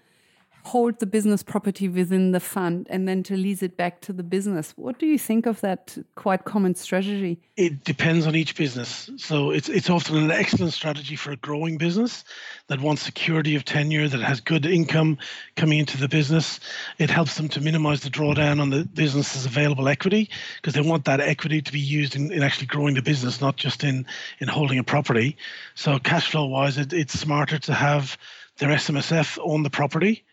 hold 0.65 1.01
the 1.01 1.07
business 1.07 1.43
property 1.43 1.89
within 1.89 2.31
the 2.31 2.39
fund 2.41 2.87
and 2.89 3.09
then 3.09 3.23
to 3.25 3.37
lease 3.37 3.63
it 3.63 3.77
back 3.77 4.01
to 4.01 4.13
the 4.13 4.23
business. 4.23 4.73
What 4.77 4.99
do 4.99 5.07
you 5.07 5.19
think 5.19 5.47
of 5.47 5.61
that 5.61 5.99
quite 6.15 6.45
common 6.45 6.77
strategy? 6.77 7.41
It 7.57 7.83
depends 7.83 8.27
on 8.27 8.37
each 8.37 8.57
business. 8.57 9.11
So 9.17 9.51
it's 9.51 9.69
it's 9.69 9.91
often 9.91 10.17
an 10.17 10.31
excellent 10.31 10.73
strategy 10.73 11.17
for 11.17 11.33
a 11.33 11.37
growing 11.37 11.79
business 11.79 12.23
that 12.69 12.81
wants 12.81 13.03
security 13.03 13.57
of 13.57 13.65
tenure, 13.65 14.09
that 14.09 14.21
has 14.21 14.41
good 14.41 14.65
income 14.65 15.19
coming 15.57 15.81
into 15.81 15.97
the 15.97 16.09
business. 16.09 16.61
It 16.99 17.11
helps 17.11 17.37
them 17.37 17.49
to 17.51 17.61
minimize 17.61 18.01
the 18.01 18.11
drawdown 18.11 18.61
on 18.61 18.71
the 18.71 18.85
business's 18.85 19.47
available 19.47 19.89
equity 19.89 20.31
because 20.57 20.75
they 20.75 20.81
want 20.81 21.05
that 21.07 21.21
equity 21.21 21.61
to 21.61 21.73
be 21.73 21.81
used 21.81 22.15
in, 22.15 22.31
in 22.33 22.43
actually 22.43 22.67
growing 22.67 22.95
the 22.95 23.03
business, 23.03 23.41
not 23.41 23.57
just 23.57 23.83
in 23.83 24.07
in 24.39 24.47
holding 24.47 24.79
a 24.79 24.85
property. 24.85 25.37
So 25.75 25.99
cash 25.99 26.31
flow 26.31 26.47
wise, 26.47 26.79
it, 26.79 26.93
it's 26.93 27.19
smarter 27.19 27.59
to 27.59 27.75
have 27.75 28.17
their 28.59 28.71
SMSF 28.71 29.39
own 29.43 29.65
the 29.65 29.71
property 29.71 30.25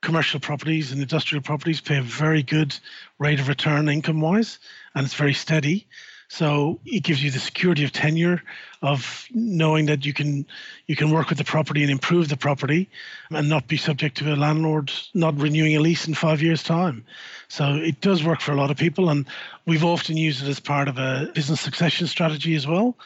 commercial 0.00 0.40
properties 0.40 0.92
and 0.92 1.00
industrial 1.00 1.42
properties 1.42 1.80
pay 1.80 1.98
a 1.98 2.02
very 2.02 2.42
good 2.42 2.78
rate 3.18 3.40
of 3.40 3.48
return 3.48 3.88
income 3.88 4.20
wise, 4.20 4.58
and 4.94 5.04
it's 5.04 5.14
very 5.14 5.34
steady. 5.34 5.86
So 6.30 6.78
it 6.84 7.04
gives 7.04 7.24
you 7.24 7.30
the 7.30 7.38
security 7.38 7.84
of 7.84 7.92
tenure, 7.92 8.42
of 8.82 9.26
knowing 9.32 9.86
that 9.86 10.04
you 10.04 10.12
can 10.12 10.46
you 10.86 10.94
can 10.94 11.10
work 11.10 11.30
with 11.30 11.38
the 11.38 11.44
property 11.44 11.82
and 11.82 11.90
improve 11.90 12.28
the 12.28 12.36
property, 12.36 12.90
and 13.30 13.48
not 13.48 13.66
be 13.66 13.78
subject 13.78 14.18
to 14.18 14.34
a 14.34 14.36
landlord 14.36 14.92
not 15.14 15.40
renewing 15.40 15.74
a 15.74 15.80
lease 15.80 16.06
in 16.06 16.14
five 16.14 16.42
years' 16.42 16.62
time. 16.62 17.04
So 17.48 17.76
it 17.76 18.02
does 18.02 18.22
work 18.24 18.40
for 18.40 18.52
a 18.52 18.56
lot 18.56 18.70
of 18.70 18.76
people, 18.76 19.08
and 19.08 19.26
we've 19.66 19.84
often 19.84 20.18
used 20.18 20.42
it 20.44 20.48
as 20.50 20.60
part 20.60 20.86
of 20.86 20.98
a 20.98 21.30
business 21.34 21.62
succession 21.62 22.06
strategy 22.06 22.54
as 22.54 22.66
well, 22.66 22.98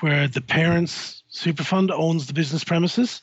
where 0.00 0.26
the 0.26 0.40
parents 0.40 1.22
super 1.28 1.64
fund 1.64 1.90
owns 1.90 2.26
the 2.26 2.32
business 2.32 2.64
premises, 2.64 3.20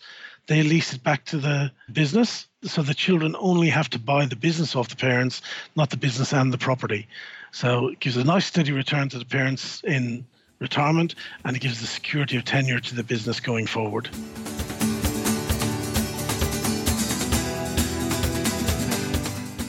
they 0.48 0.64
lease 0.64 0.94
it 0.94 1.04
back 1.04 1.26
to 1.26 1.38
the 1.38 1.72
business 1.92 2.48
so 2.64 2.82
the 2.82 2.94
children 2.94 3.36
only 3.38 3.70
have 3.70 3.90
to 3.90 4.00
buy 4.00 4.26
the 4.26 4.36
business 4.36 4.76
off 4.76 4.88
the 4.88 4.96
parents, 4.96 5.42
not 5.76 5.90
the 5.90 5.98
business 5.98 6.34
and 6.34 6.52
the 6.54 6.58
property. 6.58 7.08
So 7.52 7.90
it 7.90 8.00
gives 8.00 8.18
a 8.18 8.24
nice 8.24 8.46
steady 8.46 8.72
return 8.72 9.10
to 9.10 9.20
the 9.20 9.26
parents 9.26 9.82
in 9.84 10.26
retirement 10.60 11.16
and 11.44 11.56
it 11.56 11.60
gives 11.60 11.82
the 11.82 11.88
security 11.88 12.38
of 12.38 12.46
tenure 12.46 12.80
to 12.80 12.96
the 12.96 13.04
business 13.04 13.40
going 13.40 13.68
forward. 13.68 14.10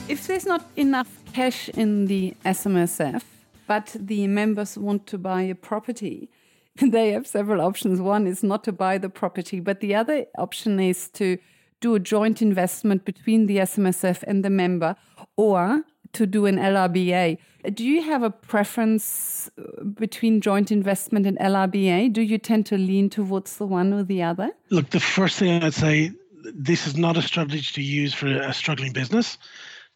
If 0.07 0.27
there's 0.27 0.45
not 0.45 0.65
enough 0.75 1.19
cash 1.33 1.69
in 1.69 2.07
the 2.07 2.33
SMSF, 2.45 3.23
but 3.67 3.95
the 3.99 4.27
members 4.27 4.77
want 4.77 5.05
to 5.07 5.17
buy 5.17 5.43
a 5.43 5.55
property, 5.55 6.29
they 6.81 7.11
have 7.11 7.27
several 7.27 7.61
options. 7.61 8.01
One 8.01 8.27
is 8.27 8.43
not 8.43 8.63
to 8.65 8.71
buy 8.71 8.97
the 8.97 9.09
property, 9.09 9.59
but 9.59 9.79
the 9.79 9.95
other 9.95 10.25
option 10.37 10.79
is 10.79 11.09
to 11.11 11.37
do 11.81 11.95
a 11.95 11.99
joint 11.99 12.41
investment 12.41 13.05
between 13.05 13.45
the 13.45 13.57
SMSF 13.57 14.23
and 14.23 14.43
the 14.43 14.49
member 14.49 14.95
or 15.37 15.83
to 16.13 16.25
do 16.25 16.45
an 16.45 16.57
LRBA. 16.57 17.37
Do 17.73 17.83
you 17.85 18.01
have 18.01 18.23
a 18.23 18.29
preference 18.29 19.49
uh, 19.57 19.83
between 19.83 20.41
joint 20.41 20.71
investment 20.71 21.25
and 21.25 21.37
LRBA? 21.39 22.11
Do 22.11 22.21
you 22.21 22.37
tend 22.37 22.65
to 22.67 22.77
lean 22.77 23.09
towards 23.09 23.57
the 23.57 23.67
one 23.67 23.93
or 23.93 24.03
the 24.03 24.23
other? 24.23 24.51
Look, 24.69 24.89
the 24.89 24.99
first 24.99 25.37
thing 25.37 25.63
I'd 25.63 25.73
say 25.73 26.11
this 26.53 26.87
is 26.87 26.97
not 26.97 27.17
a 27.17 27.21
strategy 27.21 27.61
to 27.73 27.81
use 27.81 28.13
for 28.13 28.27
a 28.27 28.53
struggling 28.53 28.93
business. 28.93 29.37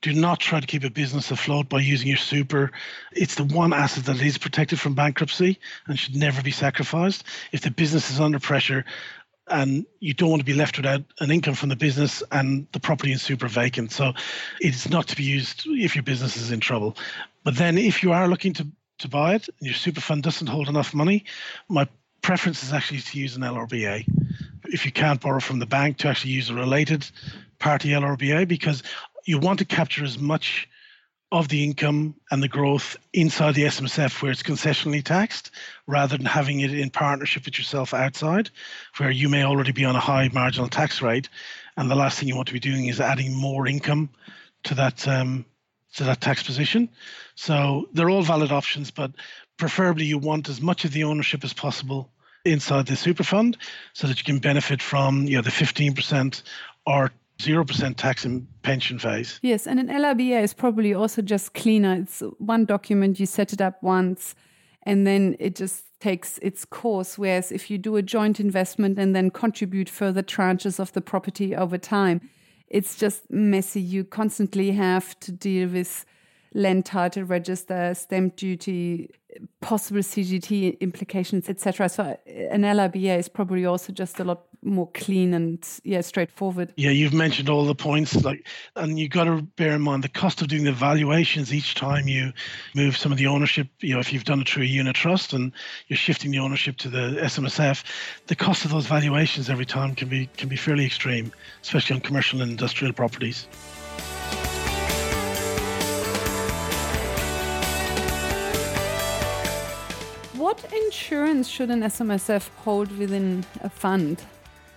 Do 0.03 0.11
not 0.11 0.41
try 0.41 0.59
to 0.59 0.67
keep 0.67 0.83
a 0.83 0.89
business 0.89 1.31
afloat 1.31 1.69
by 1.69 1.79
using 1.79 2.09
your 2.09 2.17
super. 2.17 2.71
It's 3.13 3.35
the 3.35 3.45
one 3.45 3.71
asset 3.71 4.03
that 4.05 4.21
is 4.21 4.37
protected 4.37 4.77
from 4.77 4.95
bankruptcy 4.95 5.57
and 5.87 5.97
should 5.97 6.17
never 6.17 6.41
be 6.41 6.51
sacrificed. 6.51 7.23
If 7.53 7.61
the 7.61 7.71
business 7.71 8.11
is 8.11 8.19
under 8.19 8.37
pressure, 8.37 8.83
and 9.47 9.85
you 10.01 10.13
don't 10.13 10.29
want 10.29 10.41
to 10.41 10.45
be 10.45 10.53
left 10.53 10.75
without 10.75 11.03
an 11.19 11.31
income 11.31 11.53
from 11.53 11.69
the 11.69 11.77
business 11.77 12.21
and 12.31 12.67
the 12.73 12.81
property 12.81 13.13
is 13.13 13.21
super 13.21 13.47
vacant. 13.47 13.93
So 13.93 14.11
it's 14.59 14.89
not 14.89 15.07
to 15.07 15.15
be 15.15 15.23
used 15.23 15.63
if 15.67 15.95
your 15.95 16.03
business 16.03 16.35
is 16.35 16.51
in 16.51 16.59
trouble. 16.59 16.97
But 17.45 17.55
then 17.55 17.77
if 17.77 18.03
you 18.03 18.11
are 18.11 18.27
looking 18.27 18.53
to, 18.55 18.67
to 18.99 19.07
buy 19.07 19.35
it 19.35 19.47
and 19.47 19.67
your 19.67 19.75
super 19.75 20.01
fund 20.01 20.23
doesn't 20.23 20.47
hold 20.47 20.67
enough 20.67 20.93
money, 20.93 21.23
my 21.69 21.87
preference 22.21 22.61
is 22.61 22.73
actually 22.73 23.01
to 23.01 23.19
use 23.19 23.37
an 23.37 23.41
LRBA. 23.41 24.05
If 24.65 24.85
you 24.85 24.91
can't 24.91 25.21
borrow 25.21 25.39
from 25.39 25.59
the 25.59 25.65
bank, 25.65 25.97
to 25.99 26.09
actually 26.09 26.31
use 26.31 26.49
a 26.49 26.55
related 26.55 27.09
party 27.59 27.89
LRBA 27.89 28.47
because 28.47 28.83
you 29.25 29.39
want 29.39 29.59
to 29.59 29.65
capture 29.65 30.03
as 30.03 30.19
much 30.19 30.67
of 31.31 31.47
the 31.47 31.63
income 31.63 32.13
and 32.29 32.43
the 32.43 32.47
growth 32.47 32.95
inside 33.11 33.55
the 33.55 33.63
SMSF 33.63 34.21
where 34.21 34.31
it's 34.31 34.43
concessionally 34.43 35.03
taxed 35.03 35.49
rather 35.87 36.15
than 36.15 36.27
having 36.27 36.59
it 36.59 36.71
in 36.71 36.91
partnership 36.91 37.45
with 37.45 37.57
yourself 37.57 37.93
outside 37.93 38.51
where 38.97 39.09
you 39.09 39.27
may 39.29 39.43
already 39.43 39.71
be 39.71 39.83
on 39.83 39.95
a 39.95 39.99
high 39.99 40.29
marginal 40.31 40.67
tax 40.67 41.01
rate 41.01 41.29
and 41.75 41.89
the 41.89 41.95
last 41.95 42.19
thing 42.19 42.27
you 42.27 42.35
want 42.35 42.47
to 42.47 42.53
be 42.53 42.59
doing 42.59 42.85
is 42.85 42.99
adding 42.99 43.33
more 43.33 43.67
income 43.67 44.09
to 44.63 44.75
that 44.75 45.07
um, 45.07 45.45
to 45.95 46.03
that 46.03 46.21
tax 46.21 46.41
position. 46.43 46.89
So 47.35 47.87
they're 47.93 48.09
all 48.09 48.23
valid 48.23 48.51
options, 48.51 48.91
but 48.91 49.11
preferably 49.57 50.05
you 50.05 50.17
want 50.17 50.49
as 50.49 50.61
much 50.61 50.85
of 50.85 50.91
the 50.91 51.03
ownership 51.03 51.43
as 51.43 51.53
possible 51.53 52.09
inside 52.45 52.87
the 52.87 52.95
super 52.95 53.23
fund 53.23 53.57
so 53.93 54.07
that 54.07 54.17
you 54.17 54.23
can 54.23 54.39
benefit 54.39 54.81
from 54.81 55.25
you 55.27 55.37
know 55.37 55.41
the 55.41 55.49
15% 55.49 56.43
or 56.85 57.11
0% 57.43 57.95
tax 57.95 58.25
and 58.25 58.47
pension 58.61 58.99
phase. 58.99 59.39
Yes, 59.41 59.67
and 59.67 59.79
an 59.79 59.87
LRBA 59.87 60.41
is 60.43 60.53
probably 60.53 60.93
also 60.93 61.21
just 61.21 61.53
cleaner. 61.53 61.95
It's 61.95 62.21
one 62.37 62.65
document, 62.65 63.19
you 63.19 63.25
set 63.25 63.53
it 63.53 63.61
up 63.61 63.81
once, 63.83 64.35
and 64.83 65.05
then 65.05 65.35
it 65.39 65.55
just 65.55 65.85
takes 65.99 66.37
its 66.39 66.65
course. 66.65 67.17
Whereas 67.17 67.51
if 67.51 67.71
you 67.71 67.77
do 67.77 67.95
a 67.95 68.01
joint 68.01 68.39
investment 68.39 68.99
and 68.99 69.15
then 69.15 69.29
contribute 69.31 69.89
further 69.89 70.23
tranches 70.23 70.79
of 70.79 70.91
the 70.93 71.01
property 71.01 71.55
over 71.55 71.77
time, 71.77 72.29
it's 72.67 72.97
just 72.97 73.29
messy. 73.29 73.81
You 73.81 74.03
constantly 74.03 74.71
have 74.71 75.19
to 75.21 75.31
deal 75.31 75.69
with 75.69 76.05
land 76.53 76.85
title 76.85 77.23
register, 77.23 77.93
stamp 77.93 78.35
duty, 78.35 79.09
possible 79.61 80.01
CGT 80.01 80.79
implications, 80.79 81.49
etc. 81.49 81.89
So 81.89 82.03
uh, 82.03 82.15
an 82.51 82.61
LRBA 82.61 83.17
is 83.17 83.29
probably 83.29 83.65
also 83.65 83.93
just 83.93 84.19
a 84.19 84.23
lot 84.23 84.43
more 84.61 84.89
clean 84.93 85.33
and 85.33 85.65
yeah, 85.83 86.01
straightforward. 86.01 86.73
Yeah, 86.77 86.91
you've 86.91 87.13
mentioned 87.13 87.49
all 87.49 87.65
the 87.65 87.75
points, 87.75 88.23
like, 88.23 88.47
and 88.75 88.97
you've 88.97 89.11
got 89.11 89.25
to 89.25 89.41
bear 89.41 89.75
in 89.75 89.81
mind 89.81 90.03
the 90.03 90.09
cost 90.09 90.41
of 90.41 90.47
doing 90.47 90.63
the 90.63 90.71
valuations 90.71 91.53
each 91.53 91.75
time 91.75 92.07
you 92.07 92.31
move 92.75 92.97
some 92.97 93.11
of 93.11 93.17
the 93.17 93.27
ownership. 93.27 93.67
You 93.79 93.95
know, 93.95 93.99
if 93.99 94.13
you've 94.13 94.23
done 94.23 94.41
it 94.41 94.49
through 94.49 94.63
a 94.63 94.67
unit 94.67 94.95
trust 94.95 95.33
and 95.33 95.51
you're 95.87 95.97
shifting 95.97 96.31
the 96.31 96.39
ownership 96.39 96.77
to 96.77 96.89
the 96.89 97.17
SMSF, 97.21 97.83
the 98.27 98.35
cost 98.35 98.65
of 98.65 98.71
those 98.71 98.87
valuations 98.87 99.49
every 99.49 99.65
time 99.65 99.95
can 99.95 100.07
be 100.07 100.29
can 100.37 100.49
be 100.49 100.55
fairly 100.55 100.85
extreme, 100.85 101.31
especially 101.61 101.95
on 101.95 102.01
commercial 102.01 102.41
and 102.41 102.51
industrial 102.51 102.93
properties. 102.93 103.47
What 110.53 110.71
insurance 110.71 111.47
should 111.47 111.71
an 111.71 111.81
SMSF 111.81 112.47
hold 112.57 112.95
within 112.99 113.43
a 113.61 113.71
fund? 113.71 114.23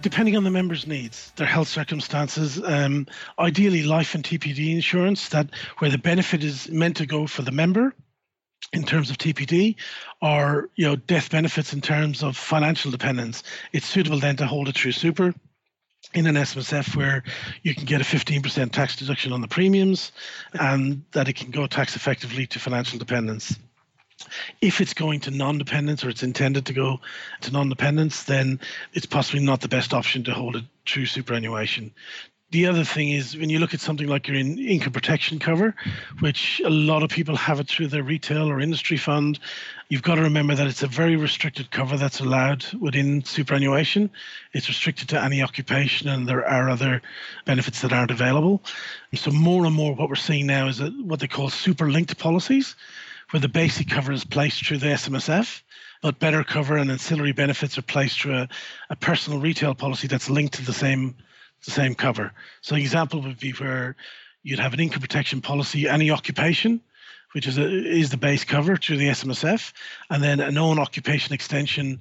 Depending 0.01 0.35
on 0.35 0.43
the 0.43 0.51
member's 0.51 0.87
needs, 0.87 1.33
their 1.37 1.47
health 1.47 1.69
circumstances, 1.69 2.59
um, 2.65 3.07
ideally 3.39 3.83
life 3.83 4.15
and 4.15 4.25
TPD 4.25 4.75
insurance 4.75 5.29
that 5.29 5.51
where 5.77 5.91
the 5.91 5.99
benefit 5.99 6.43
is 6.43 6.71
meant 6.71 6.97
to 6.97 7.05
go 7.05 7.27
for 7.27 7.43
the 7.43 7.53
member 7.53 7.95
in 8.73 8.85
terms 8.85 9.11
of 9.11 9.19
TPD, 9.19 9.77
or 10.23 10.71
you 10.77 10.87
know 10.87 10.97
death 10.97 11.31
benefits 11.31 11.75
in 11.75 11.83
terms 11.83 12.23
of 12.23 12.39
financial 12.39 12.91
dependence. 12.91 13.43
It's 13.75 13.85
suitable 13.85 14.19
then 14.19 14.37
to 14.37 14.47
hold 14.47 14.71
it 14.71 14.79
through 14.79 14.93
super 14.93 15.35
in 16.15 16.27
an 16.27 16.37
SMSF 16.37 16.97
where 16.97 17.23
you 17.65 17.75
can 17.75 17.85
get 17.85 18.01
a 18.01 18.05
15% 18.05 18.73
tax 18.73 18.97
deduction 18.97 19.31
on 19.31 19.43
the 19.43 19.49
premiums 19.49 20.13
and 20.55 21.05
that 21.13 21.29
it 21.29 21.35
can 21.35 21.51
go 21.51 21.67
tax 21.67 21.97
effectively 21.97 22.47
to 22.47 22.59
financial 22.59 22.99
dependence. 22.99 23.59
If 24.61 24.81
it's 24.81 24.95
going 24.95 25.21
to 25.21 25.31
non-dependence 25.31 26.05
or 26.05 26.09
it's 26.09 26.23
intended 26.23 26.67
to 26.67 26.73
go 26.73 27.01
to 27.43 27.51
non-dependence, 27.53 28.25
then 28.25 28.61
it's 28.93 29.07
possibly 29.07 29.45
not 29.45 29.61
the 29.61 29.69
best 29.69 29.93
option 29.93 30.25
to 30.25 30.33
hold 30.33 30.57
a 30.57 30.65
true 30.85 31.07
superannuation. 31.07 31.93
The 32.53 32.67
other 32.67 32.85
thing 32.85 33.11
is 33.11 33.37
when 33.37 33.51
you 33.51 33.59
look 33.59 33.75
at 33.75 33.81
something 33.81 34.07
like 34.07 34.29
your 34.29 34.37
income 34.37 34.93
protection 34.93 35.41
cover, 35.41 35.75
which 36.21 36.63
a 36.65 36.71
lot 36.71 37.03
of 37.03 37.11
people 37.11 37.35
have 37.35 37.59
it 37.59 37.67
through 37.67 37.89
their 37.89 38.05
retail 38.05 38.49
or 38.49 38.61
industry 38.61 38.97
fund, 38.97 39.41
you've 39.89 40.03
got 40.03 40.15
to 40.15 40.23
remember 40.23 40.55
that 40.55 40.69
it's 40.69 40.85
a 40.85 40.87
very 40.87 41.17
restricted 41.17 41.73
cover 41.73 41.97
that's 41.97 42.21
allowed 42.21 42.65
within 42.75 43.25
superannuation. 43.25 44.11
It's 44.53 44.69
restricted 44.69 45.09
to 45.09 45.21
any 45.21 45.43
occupation, 45.43 46.09
and 46.09 46.29
there 46.29 46.47
are 46.49 46.71
other 46.71 47.03
benefits 47.47 47.83
that 47.83 47.93
aren't 47.93 48.13
available. 48.13 48.63
So 49.15 49.33
more 49.33 49.67
and 49.67 49.75
more, 49.75 49.95
what 49.95 50.09
we're 50.09 50.15
seeing 50.15 50.47
now 50.47 50.69
is 50.69 50.81
what 50.81 51.19
they 51.19 51.29
call 51.29 51.51
super 51.51 51.91
linked 51.91 52.17
policies 52.17 52.77
where 53.31 53.41
the 53.41 53.49
basic 53.49 53.89
cover 53.89 54.13
is 54.13 54.25
placed 54.25 54.65
through 54.65 54.79
the 54.79 54.87
SMSF, 54.87 55.63
but 56.03 56.19
better 56.19 56.45
cover 56.45 56.77
and 56.77 56.91
ancillary 56.91 57.33
benefits 57.33 57.77
are 57.77 57.83
placed 57.83 58.21
through 58.21 58.37
a, 58.37 58.49
a 58.91 58.97
personal 58.97 59.41
retail 59.41 59.75
policy 59.75 60.07
that's 60.07 60.31
linked 60.31 60.55
to 60.55 60.65
the 60.65 60.73
same 60.73 61.17
the 61.65 61.71
same 61.71 61.95
cover. 61.95 62.33
So 62.61 62.75
an 62.75 62.81
example 62.81 63.23
would 63.23 63.41
be 63.41 63.53
where 63.53 63.97
you'd 64.43 64.59
have 64.59 64.75
an 64.75 64.81
income 64.81 65.01
protection 65.01 65.41
policy, 65.41 65.89
any 65.89 66.11
occupation, 66.11 66.81
which 67.33 67.47
is 67.47 67.59
a, 67.59 67.67
is 67.67 68.11
the 68.11 68.17
base 68.17 68.45
cover 68.45 68.77
through 68.77 68.99
the 68.99 69.09
SMSF, 69.09 69.73
and 70.11 70.23
then 70.23 70.41
an 70.41 70.59
own 70.59 70.79
occupation 70.79 71.35
extension 71.35 71.99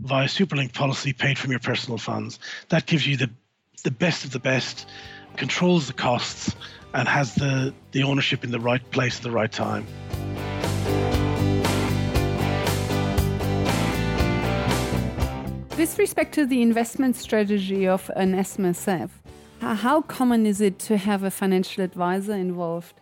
via 0.00 0.26
Superlink 0.26 0.72
policy 0.72 1.12
paid 1.12 1.38
from 1.38 1.50
your 1.50 1.60
personal 1.60 1.98
funds. 1.98 2.38
That 2.68 2.86
gives 2.86 3.06
you 3.06 3.16
the 3.16 3.30
the 3.84 3.90
best 3.90 4.24
of 4.24 4.32
the 4.32 4.40
best, 4.40 4.88
controls 5.36 5.86
the 5.86 5.92
costs, 5.92 6.54
and 6.94 7.08
has 7.08 7.34
the 7.34 7.74
the 7.92 8.02
ownership 8.02 8.44
in 8.44 8.50
the 8.50 8.60
right 8.60 8.90
place 8.90 9.16
at 9.16 9.22
the 9.22 9.30
right 9.30 9.52
time. 9.52 9.86
With 15.78 15.96
respect 15.96 16.34
to 16.34 16.44
the 16.44 16.60
investment 16.60 17.14
strategy 17.14 17.86
of 17.86 18.10
an 18.16 18.34
SMSF, 18.34 19.10
how 19.60 20.02
common 20.02 20.44
is 20.44 20.60
it 20.60 20.80
to 20.80 20.96
have 20.96 21.22
a 21.22 21.30
financial 21.30 21.84
advisor 21.84 22.32
involved? 22.32 23.00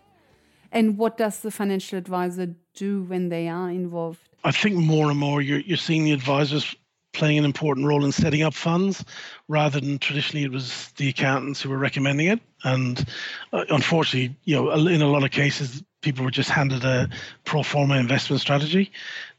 And 0.70 0.98
what 0.98 1.16
does 1.16 1.40
the 1.40 1.50
financial 1.50 1.96
advisor 1.96 2.54
do 2.74 3.04
when 3.04 3.30
they 3.30 3.48
are 3.48 3.70
involved? 3.70 4.28
I 4.44 4.50
think 4.50 4.74
more 4.74 5.08
and 5.08 5.18
more 5.18 5.40
you're, 5.40 5.60
you're 5.60 5.78
seeing 5.78 6.04
the 6.04 6.12
advisors 6.12 6.76
playing 7.14 7.38
an 7.38 7.46
important 7.46 7.86
role 7.86 8.04
in 8.04 8.12
setting 8.12 8.42
up 8.42 8.52
funds 8.52 9.02
rather 9.48 9.80
than 9.80 9.98
traditionally 9.98 10.44
it 10.44 10.52
was 10.52 10.92
the 10.98 11.08
accountants 11.08 11.62
who 11.62 11.70
were 11.70 11.78
recommending 11.78 12.26
it. 12.26 12.40
And 12.62 13.06
uh, 13.54 13.64
unfortunately, 13.70 14.36
you 14.44 14.54
know, 14.54 14.86
in 14.86 15.00
a 15.00 15.08
lot 15.08 15.24
of 15.24 15.30
cases, 15.30 15.82
people 16.02 16.26
were 16.26 16.30
just 16.30 16.50
handed 16.50 16.84
a 16.84 17.08
pro 17.44 17.62
forma 17.62 17.96
investment 17.96 18.42
strategy 18.42 18.92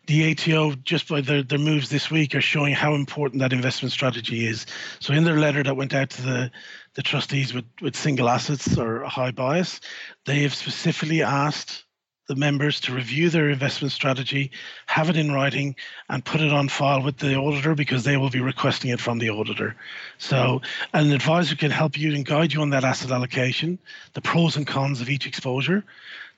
the 0.07 0.31
ATO, 0.31 0.73
just 0.83 1.09
by 1.09 1.21
their, 1.21 1.43
their 1.43 1.59
moves 1.59 1.89
this 1.89 2.09
week, 2.09 2.33
are 2.33 2.41
showing 2.41 2.73
how 2.73 2.95
important 2.95 3.41
that 3.41 3.53
investment 3.53 3.91
strategy 3.91 4.47
is. 4.47 4.65
So, 4.99 5.13
in 5.13 5.25
their 5.25 5.37
letter 5.37 5.61
that 5.63 5.75
went 5.75 5.93
out 5.93 6.09
to 6.11 6.21
the, 6.21 6.51
the 6.95 7.03
trustees 7.03 7.53
with, 7.53 7.65
with 7.81 7.95
single 7.95 8.29
assets 8.29 8.77
or 8.77 9.03
high 9.03 9.31
bias, 9.31 9.81
they 10.25 10.39
have 10.43 10.55
specifically 10.55 11.21
asked 11.21 11.83
the 12.27 12.35
members 12.35 12.79
to 12.81 12.93
review 12.93 13.29
their 13.29 13.49
investment 13.49 13.91
strategy, 13.91 14.51
have 14.87 15.09
it 15.09 15.15
in 15.15 15.31
writing, 15.31 15.75
and 16.09 16.25
put 16.25 16.41
it 16.41 16.51
on 16.51 16.67
file 16.67 17.01
with 17.01 17.17
the 17.17 17.35
auditor 17.35 17.73
because 17.73 18.03
they 18.03 18.17
will 18.17 18.29
be 18.29 18.41
requesting 18.41 18.91
it 18.91 18.99
from 18.99 19.17
the 19.17 19.29
auditor. 19.29 19.75
So, 20.17 20.61
an 20.93 21.11
advisor 21.11 21.55
can 21.55 21.71
help 21.71 21.97
you 21.97 22.13
and 22.15 22.25
guide 22.25 22.53
you 22.53 22.61
on 22.61 22.69
that 22.69 22.85
asset 22.85 23.11
allocation, 23.11 23.77
the 24.13 24.21
pros 24.21 24.55
and 24.55 24.65
cons 24.65 25.01
of 25.01 25.09
each 25.09 25.27
exposure 25.27 25.83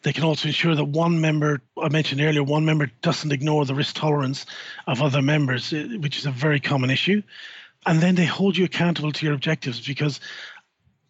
they 0.01 0.13
can 0.13 0.23
also 0.23 0.47
ensure 0.47 0.75
that 0.75 0.85
one 0.85 1.19
member, 1.19 1.61
I 1.81 1.89
mentioned 1.89 2.21
earlier, 2.21 2.43
one 2.43 2.65
member 2.65 2.89
doesn't 3.01 3.31
ignore 3.31 3.65
the 3.65 3.75
risk 3.75 3.95
tolerance 3.95 4.45
of 4.87 5.01
other 5.01 5.21
members, 5.21 5.73
eh, 5.73 5.97
which 5.97 6.17
is 6.17 6.25
a 6.25 6.31
very 6.31 6.59
common 6.59 6.89
issue. 6.89 7.21
And 7.85 8.01
then 8.01 8.15
they 8.15 8.25
hold 8.25 8.57
you 8.57 8.65
accountable 8.65 9.11
to 9.11 9.25
your 9.25 9.35
objectives 9.35 9.85
because 9.85 10.19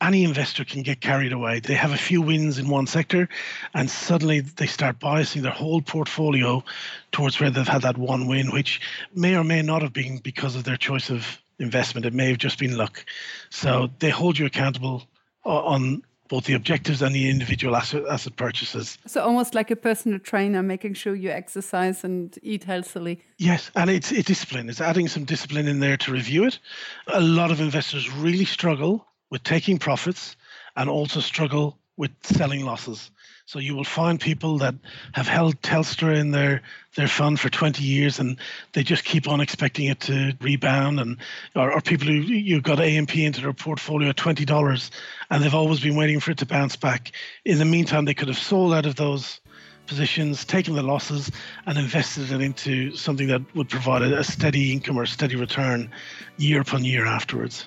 any 0.01 0.23
investor 0.23 0.63
can 0.63 0.81
get 0.81 1.01
carried 1.01 1.33
away. 1.33 1.59
They 1.59 1.73
have 1.73 1.91
a 1.91 1.97
few 1.97 2.21
wins 2.21 2.57
in 2.57 2.69
one 2.69 2.87
sector 2.87 3.27
and 3.73 3.89
suddenly 3.89 4.39
they 4.39 4.67
start 4.67 4.99
biasing 4.99 5.41
their 5.41 5.51
whole 5.51 5.81
portfolio 5.81 6.63
towards 7.11 7.39
where 7.39 7.49
they've 7.49 7.67
had 7.67 7.81
that 7.81 7.97
one 7.97 8.27
win, 8.27 8.51
which 8.51 8.79
may 9.13 9.35
or 9.35 9.43
may 9.43 9.61
not 9.61 9.81
have 9.81 9.93
been 9.93 10.17
because 10.17 10.55
of 10.55 10.63
their 10.63 10.77
choice 10.77 11.09
of 11.09 11.41
investment. 11.59 12.05
It 12.05 12.13
may 12.13 12.29
have 12.29 12.37
just 12.37 12.59
been 12.59 12.77
luck. 12.77 13.03
So 13.49 13.89
they 13.99 14.09
hold 14.09 14.37
you 14.37 14.45
accountable 14.45 15.03
on 15.43 16.03
both 16.29 16.45
the 16.45 16.53
objectives 16.53 17.01
and 17.01 17.13
the 17.13 17.29
individual 17.29 17.75
asset, 17.75 18.03
asset 18.09 18.35
purchases. 18.35 18.97
So 19.05 19.21
almost 19.21 19.55
like 19.55 19.71
a 19.71 19.75
personal 19.75 20.19
trainer, 20.19 20.63
making 20.63 20.93
sure 20.93 21.15
you 21.15 21.31
exercise 21.31 22.03
and 22.03 22.37
eat 22.43 22.63
healthily. 22.63 23.21
Yes, 23.37 23.71
and 23.75 23.89
it's, 23.89 24.11
it's 24.11 24.27
discipline. 24.27 24.69
It's 24.69 24.79
adding 24.79 25.07
some 25.07 25.25
discipline 25.25 25.67
in 25.67 25.79
there 25.79 25.97
to 25.97 26.11
review 26.11 26.45
it. 26.45 26.59
A 27.07 27.21
lot 27.21 27.51
of 27.51 27.59
investors 27.59 28.11
really 28.11 28.45
struggle 28.45 29.05
with 29.31 29.43
taking 29.43 29.77
profits 29.79 30.35
and 30.75 30.89
also 30.89 31.19
struggle 31.19 31.77
with 31.97 32.11
selling 32.23 32.63
losses. 32.63 33.11
So 33.49 33.57
you 33.57 33.75
will 33.75 33.83
find 33.83 34.19
people 34.19 34.59
that 34.59 34.75
have 35.13 35.27
held 35.27 35.59
Telstra 35.63 36.15
in 36.15 36.29
their 36.29 36.61
their 36.95 37.07
fund 37.07 37.39
for 37.39 37.49
20 37.49 37.83
years 37.83 38.19
and 38.19 38.37
they 38.73 38.83
just 38.83 39.03
keep 39.03 39.27
on 39.27 39.41
expecting 39.41 39.87
it 39.87 39.99
to 40.01 40.33
rebound 40.39 40.99
and 40.99 41.17
or, 41.55 41.71
or 41.71 41.81
people 41.81 42.05
who 42.05 42.13
you've 42.13 42.61
got 42.61 42.79
AMP 42.79 43.17
into 43.17 43.41
their 43.41 43.51
portfolio 43.51 44.09
at 44.09 44.17
$20 44.17 44.91
and 45.31 45.43
they've 45.43 45.55
always 45.55 45.79
been 45.79 45.95
waiting 45.95 46.19
for 46.19 46.29
it 46.29 46.37
to 46.37 46.45
bounce 46.45 46.75
back. 46.75 47.11
In 47.43 47.57
the 47.57 47.65
meantime, 47.65 48.05
they 48.05 48.13
could 48.13 48.27
have 48.27 48.37
sold 48.37 48.71
out 48.71 48.85
of 48.85 48.97
those 48.97 49.41
positions, 49.87 50.45
taken 50.45 50.75
the 50.75 50.83
losses, 50.83 51.31
and 51.65 51.75
invested 51.75 52.31
it 52.31 52.41
into 52.41 52.95
something 52.95 53.25
that 53.29 53.41
would 53.55 53.67
provide 53.67 54.03
a, 54.03 54.23
steady 54.23 54.71
income 54.71 54.95
or 54.95 55.07
steady 55.07 55.35
return 55.35 55.89
year 56.37 56.61
upon 56.61 56.85
year 56.85 57.07
afterwards. 57.07 57.65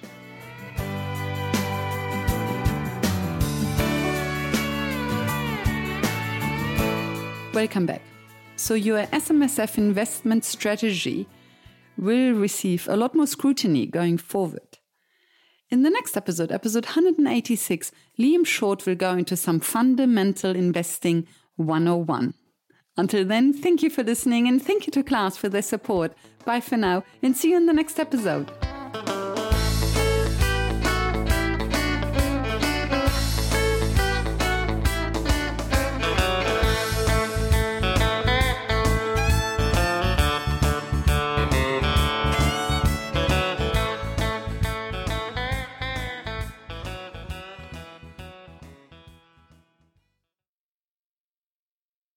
Welcome 7.52 7.84
back. 7.84 8.00
So, 8.56 8.72
your 8.72 9.04
SMSF 9.06 9.76
investment 9.76 10.44
strategy 10.44 11.28
will 11.98 12.32
receive 12.32 12.88
a 12.88 12.96
lot 12.96 13.14
more 13.14 13.26
scrutiny 13.26 13.86
going 13.86 14.16
forward. 14.16 14.78
In 15.68 15.82
the 15.82 15.90
next 15.90 16.16
episode, 16.16 16.50
episode 16.50 16.86
186, 16.86 17.92
Liam 18.18 18.46
Shorte 18.46 18.86
will 18.86 18.94
go 18.94 19.12
into 19.12 19.36
some 19.36 19.60
fundamental 19.60 20.56
investing 20.56 21.26
101. 21.56 22.32
Until 22.96 23.24
then, 23.24 23.52
thank 23.52 23.82
you 23.82 23.90
for 23.90 24.02
listening 24.02 24.48
and 24.48 24.62
thank 24.62 24.86
you 24.86 24.90
to 24.92 25.02
Class 25.02 25.36
for 25.36 25.50
their 25.50 25.62
support. 25.62 26.14
Bye 26.46 26.60
for 26.60 26.78
now 26.78 27.04
and 27.22 27.36
see 27.36 27.50
you 27.50 27.58
in 27.58 27.66
the 27.66 27.72
next 27.74 27.98
episode. 27.98 28.50